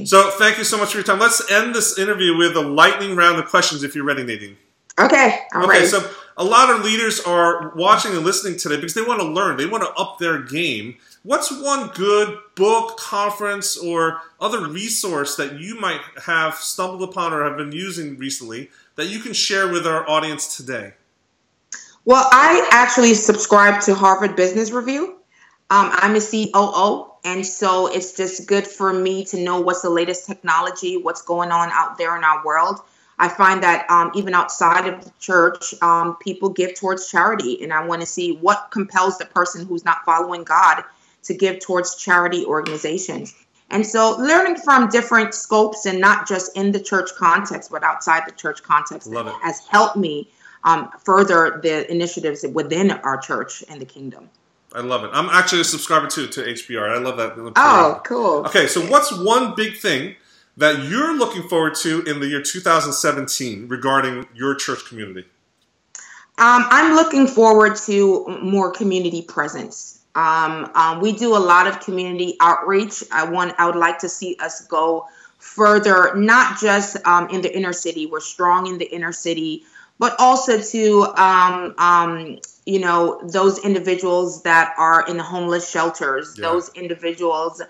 So, 0.04 0.30
thank 0.32 0.58
you 0.58 0.66
so 0.66 0.78
much 0.78 0.92
for 0.92 0.98
your 0.98 1.04
time. 1.06 1.20
Let's 1.20 1.50
end 1.50 1.74
this 1.74 1.98
interview 1.98 2.36
with 2.36 2.56
a 2.58 2.62
lightning 2.62 3.16
round 3.16 3.40
of 3.40 3.46
questions 3.46 3.84
if 3.84 3.96
you're 3.96 4.04
ready, 4.04 4.24
Nadine. 4.24 4.58
Okay, 5.00 5.40
I'm 5.54 5.64
Okay, 5.64 5.70
ready. 5.70 5.88
so 5.88 6.10
a 6.38 6.44
lot 6.44 6.70
of 6.70 6.84
leaders 6.84 7.20
are 7.22 7.74
watching 7.76 8.12
and 8.14 8.26
listening 8.26 8.58
today 8.58 8.76
because 8.76 8.94
they 8.94 9.02
want 9.02 9.22
to 9.22 9.28
learn, 9.28 9.58
they 9.58 9.66
want 9.66 9.84
to 9.84 9.90
up 9.92 10.20
their 10.20 10.42
game. 10.42 10.98
What's 11.24 11.50
one 11.52 11.88
good 11.90 12.38
book, 12.56 12.98
conference, 12.98 13.78
or 13.78 14.22
other 14.40 14.68
resource 14.68 15.36
that 15.38 15.60
you 15.60 15.80
might 15.80 16.02
have 16.26 16.56
stumbled 16.56 17.02
upon 17.10 17.34
or 17.34 17.44
have 17.44 17.58
been 17.58 17.72
using 17.72 18.18
recently 18.18 18.70
that 18.96 19.08
you 19.08 19.20
can 19.20 19.34
share 19.34 19.70
with 19.70 19.88
our 19.88 20.08
audience 20.10 20.56
today? 20.58 20.94
Well, 22.06 22.28
I 22.32 22.68
actually 22.72 23.14
subscribe 23.16 23.82
to 23.84 23.96
Harvard 23.96 24.36
Business 24.36 24.72
Review. 24.72 25.16
Um, 25.72 25.90
I'm 25.94 26.16
a 26.16 26.22
COO, 26.22 27.12
and 27.26 27.44
so 27.44 27.88
it's 27.88 28.16
just 28.16 28.48
good 28.48 28.68
for 28.68 28.94
me 28.94 29.26
to 29.26 29.44
know 29.44 29.60
what's 29.60 29.82
the 29.82 29.90
latest 29.90 30.28
technology, 30.28 30.96
what's 30.96 31.24
going 31.24 31.52
on 31.52 31.70
out 31.72 31.98
there 31.98 32.16
in 32.16 32.24
our 32.24 32.46
world. 32.46 32.80
I 33.18 33.30
find 33.30 33.64
that 33.64 33.90
um, 33.90 34.12
even 34.14 34.36
outside 34.36 34.88
of 34.88 35.04
the 35.04 35.12
church, 35.20 35.74
um, 35.82 36.18
people 36.18 36.50
give 36.50 36.76
towards 36.76 37.10
charity, 37.10 37.64
and 37.64 37.74
I 37.74 37.84
want 37.84 38.02
to 38.02 38.06
see 38.06 38.38
what 38.38 38.70
compels 38.70 39.18
the 39.18 39.26
person 39.26 39.66
who's 39.66 39.84
not 39.84 40.06
following 40.06 40.44
God 40.44 40.84
to 41.24 41.34
give 41.34 41.62
towards 41.62 41.96
charity 41.96 42.46
organizations. 42.46 43.34
And 43.72 43.84
so, 43.84 44.16
learning 44.18 44.58
from 44.58 44.90
different 44.90 45.34
scopes 45.34 45.88
and 45.88 46.00
not 46.00 46.28
just 46.28 46.56
in 46.56 46.72
the 46.72 46.80
church 46.80 47.10
context, 47.18 47.72
but 47.72 47.84
outside 47.84 48.24
the 48.28 48.34
church 48.34 48.62
context 48.62 49.12
has 49.42 49.66
helped 49.68 49.98
me 49.98 50.30
um, 50.64 50.92
further 51.04 51.60
the 51.64 51.90
initiatives 51.92 52.46
within 52.54 52.92
our 52.92 53.18
church 53.18 53.64
and 53.68 53.82
the 53.82 53.86
kingdom. 53.86 54.30
I 54.76 54.82
love 54.82 55.06
it. 55.06 55.12
I'm 55.14 55.30
actually 55.30 55.62
a 55.62 55.66
subscriber 55.66 56.08
too 56.08 56.28
to 56.28 56.42
HBR. 56.42 56.90
I 56.90 57.00
love 57.00 57.18
that. 57.18 57.54
Oh, 57.56 58.02
cool. 58.04 58.46
Okay, 58.46 58.68
so 58.68 58.82
what's 58.82 59.12
one 59.18 59.56
big 59.56 59.78
thing 59.78 60.16
that 60.58 60.84
you're 60.84 61.18
looking 61.18 61.48
forward 61.48 61.76
to 61.76 62.04
in 62.04 62.20
the 62.20 62.28
year 62.28 62.42
2017 62.42 63.70
regarding 63.70 64.28
your 64.36 64.54
church 64.54 64.86
community? 64.86 65.26
Um, 66.38 66.66
I'm 66.70 66.96
looking 66.96 67.28
forward 67.28 67.78
to 67.86 68.40
more 68.42 68.70
community 68.70 69.22
presence. 69.22 70.02
Um, 70.16 70.70
um, 70.76 71.00
we 71.00 71.14
do 71.14 71.36
a 71.36 71.40
lot 71.40 71.68
of 71.68 71.80
community 71.80 72.36
outreach. 72.42 73.04
I 73.12 73.30
want. 73.30 73.56
I 73.58 73.66
would 73.66 73.76
like 73.78 74.00
to 74.00 74.10
see 74.10 74.36
us 74.42 74.66
go 74.68 75.08
further, 75.40 76.16
not 76.16 76.60
just 76.60 76.98
um, 77.06 77.30
in 77.30 77.42
the 77.42 77.56
inner 77.56 77.74
city. 77.74 78.06
We're 78.06 78.20
strong 78.20 78.68
in 78.68 78.78
the 78.78 78.86
inner 78.86 79.14
city, 79.14 79.64
but 80.00 80.16
also 80.20 80.60
to 80.60 81.04
um, 81.16 81.76
um, 81.78 82.40
you 82.66 82.80
know 82.80 83.22
those 83.24 83.64
individuals 83.64 84.44
that 84.44 84.74
are 84.78 85.08
in 85.08 85.18
the 85.18 85.24
homeless 85.24 85.70
shelters. 85.70 86.36
Yeah. 86.38 86.50
Those 86.50 86.70
individuals 86.76 87.62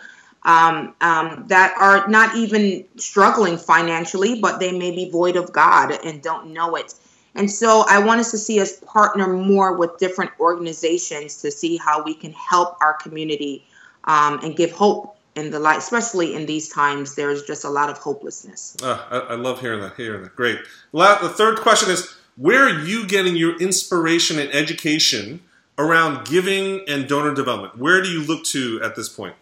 um, 0.44 0.96
um, 1.02 1.46
that 1.48 1.76
are 1.80 2.08
not 2.08 2.36
even 2.36 2.86
struggling 2.98 3.58
financially, 3.58 4.40
but 4.40 4.60
they 4.60 4.72
may 4.72 4.92
be 4.92 5.10
void 5.10 5.36
of 5.36 5.52
God 5.52 5.92
and 6.04 6.22
don't 6.22 6.54
know 6.54 6.76
it. 6.76 6.94
And 7.34 7.52
so 7.52 7.84
I 7.90 8.00
want 8.00 8.22
us 8.22 8.32
to 8.32 8.38
see 8.38 8.62
us 8.62 8.78
partner 8.80 9.28
more 9.28 9.76
with 9.76 9.98
different 9.98 10.32
organizations 10.40 11.42
to 11.42 11.52
see 11.52 11.76
how 11.78 12.02
we 12.02 12.14
can 12.14 12.32
help 12.32 12.78
our 12.82 12.94
community 12.94 13.66
um, 14.06 14.40
and 14.42 14.56
give 14.56 14.72
hope 14.72 15.18
in 15.36 15.52
the 15.52 15.60
light, 15.60 15.80
especially 15.80 16.34
in 16.34 16.46
these 16.46 16.70
times. 16.70 17.16
There's 17.16 17.44
just 17.44 17.66
a 17.66 17.70
lot 17.70 17.90
of 17.90 17.98
hopelessness. 17.98 18.78
Uh, 18.82 19.04
I, 19.10 19.18
I 19.18 19.36
love 19.36 19.60
hearing 19.60 19.82
that. 19.82 19.96
Hearing 19.96 20.24
that. 20.24 20.36
Great. 20.36 20.60
La- 20.94 21.22
the 21.22 21.30
third 21.30 21.60
question 21.60 21.92
is: 21.92 22.16
Where 22.38 22.64
are 22.64 22.80
you 22.82 23.08
getting 23.08 23.36
your 23.36 23.58
inspiration 23.62 24.40
and 24.40 24.54
education 24.54 25.42
around 25.78 26.28
giving 26.28 26.82
and 26.88 27.08
donor 27.08 27.34
development? 27.34 27.78
Where 27.78 28.02
do 28.02 28.10
you 28.10 28.24
look 28.24 28.44
to 28.46 28.82
at 28.84 28.96
this 28.96 29.08
point? 29.08 29.36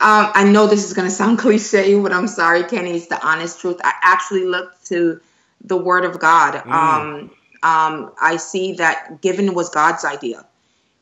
Um, 0.00 0.30
I 0.32 0.44
know 0.44 0.68
this 0.68 0.84
is 0.84 0.92
going 0.92 1.08
to 1.08 1.14
sound 1.14 1.38
cliche, 1.40 2.00
but 2.00 2.12
I'm 2.12 2.28
sorry, 2.28 2.62
Kenny. 2.64 2.92
It's 2.92 3.08
the 3.08 3.24
honest 3.26 3.60
truth. 3.60 3.80
I 3.82 3.92
actually 4.02 4.44
look 4.44 4.72
to 4.84 5.20
the 5.64 5.76
Word 5.76 6.04
of 6.04 6.20
God. 6.20 6.62
Um, 6.66 7.30
um, 7.64 8.12
I 8.20 8.36
see 8.36 8.74
that 8.74 9.20
giving 9.20 9.52
was 9.54 9.70
God's 9.70 10.04
idea, 10.04 10.46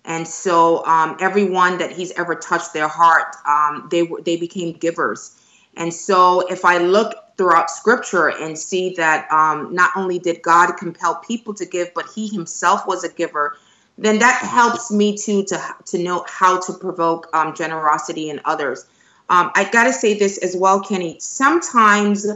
and 0.06 0.26
so 0.26 0.82
um, 0.87 1.18
everyone 1.20 1.76
that 1.78 1.92
He's 1.92 2.12
ever 2.12 2.35
touched 2.35 2.72
their 2.72 2.88
heart, 2.88 3.37
um, 3.46 3.88
they 3.90 4.02
were 4.02 4.22
they 4.22 4.37
became 4.37 4.72
givers. 4.72 5.38
And 5.76 5.92
so, 5.92 6.40
if 6.48 6.64
I 6.64 6.78
look 6.78 7.14
throughout 7.37 7.70
Scripture 7.70 8.29
and 8.29 8.59
see 8.59 8.94
that 8.94 9.31
um, 9.31 9.75
not 9.75 9.90
only 9.96 10.18
did 10.18 10.42
God 10.42 10.72
compel 10.72 11.16
people 11.16 11.55
to 11.55 11.66
give, 11.66 11.92
but 11.94 12.07
He 12.14 12.29
Himself 12.29 12.87
was 12.87 13.05
a 13.05 13.12
giver, 13.12 13.57
then 13.99 14.18
that 14.18 14.40
helps 14.42 14.90
me 14.90 15.16
to 15.18 15.44
to 15.44 15.75
to 15.87 15.99
know 15.99 16.25
how 16.29 16.61
to 16.61 16.72
provoke 16.75 17.29
um, 17.35 17.55
generosity 17.55 18.31
in 18.31 18.40
others. 18.44 18.87
Um, 19.29 19.51
I 19.55 19.64
got 19.64 19.85
to 19.85 19.92
say 19.92 20.14
this 20.14 20.38
as 20.38 20.57
well, 20.57 20.81
Kenny. 20.81 21.18
Sometimes 21.18 22.27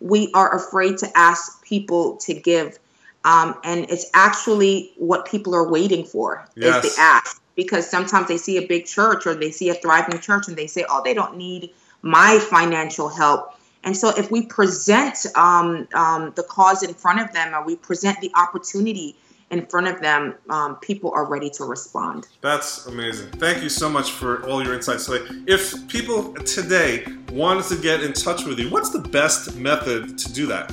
we 0.00 0.32
are 0.34 0.54
afraid 0.54 0.98
to 0.98 1.08
ask 1.16 1.62
people 1.62 2.16
to 2.16 2.34
give, 2.34 2.78
um, 3.24 3.54
and 3.62 3.86
it's 3.90 4.10
actually 4.14 4.92
what 4.96 5.26
people 5.26 5.54
are 5.54 5.68
waiting 5.68 6.04
for 6.04 6.46
Yes. 6.56 6.84
is 6.84 6.94
the 6.94 7.00
ask. 7.00 7.40
Because 7.56 7.88
sometimes 7.88 8.28
they 8.28 8.38
see 8.38 8.56
a 8.56 8.66
big 8.66 8.86
church 8.86 9.26
or 9.26 9.34
they 9.34 9.50
see 9.50 9.68
a 9.68 9.74
thriving 9.74 10.18
church 10.20 10.48
and 10.48 10.56
they 10.56 10.66
say, 10.66 10.84
"Oh, 10.88 11.02
they 11.04 11.12
don't 11.12 11.36
need 11.36 11.70
my 12.00 12.38
financial 12.38 13.08
help." 13.08 13.54
And 13.84 13.96
so, 13.96 14.10
if 14.10 14.30
we 14.30 14.42
present 14.42 15.26
um, 15.36 15.88
um, 15.94 16.32
the 16.36 16.42
cause 16.42 16.82
in 16.82 16.92
front 16.94 17.20
of 17.20 17.32
them, 17.32 17.54
or 17.54 17.64
we 17.64 17.76
present 17.76 18.20
the 18.20 18.30
opportunity 18.34 19.16
in 19.50 19.66
front 19.66 19.88
of 19.88 20.00
them, 20.00 20.34
um, 20.48 20.76
people 20.76 21.10
are 21.12 21.24
ready 21.24 21.50
to 21.50 21.64
respond. 21.64 22.28
That's 22.40 22.86
amazing. 22.86 23.30
Thank 23.32 23.62
you 23.62 23.68
so 23.68 23.88
much 23.88 24.12
for 24.12 24.46
all 24.46 24.62
your 24.62 24.74
insights 24.74 25.06
today. 25.06 25.24
If 25.46 25.88
people 25.88 26.34
today 26.34 27.04
wanted 27.32 27.64
to 27.64 27.76
get 27.76 28.02
in 28.02 28.12
touch 28.12 28.44
with 28.44 28.58
you, 28.58 28.70
what's 28.70 28.90
the 28.90 29.00
best 29.00 29.56
method 29.56 30.18
to 30.18 30.32
do 30.32 30.46
that? 30.46 30.72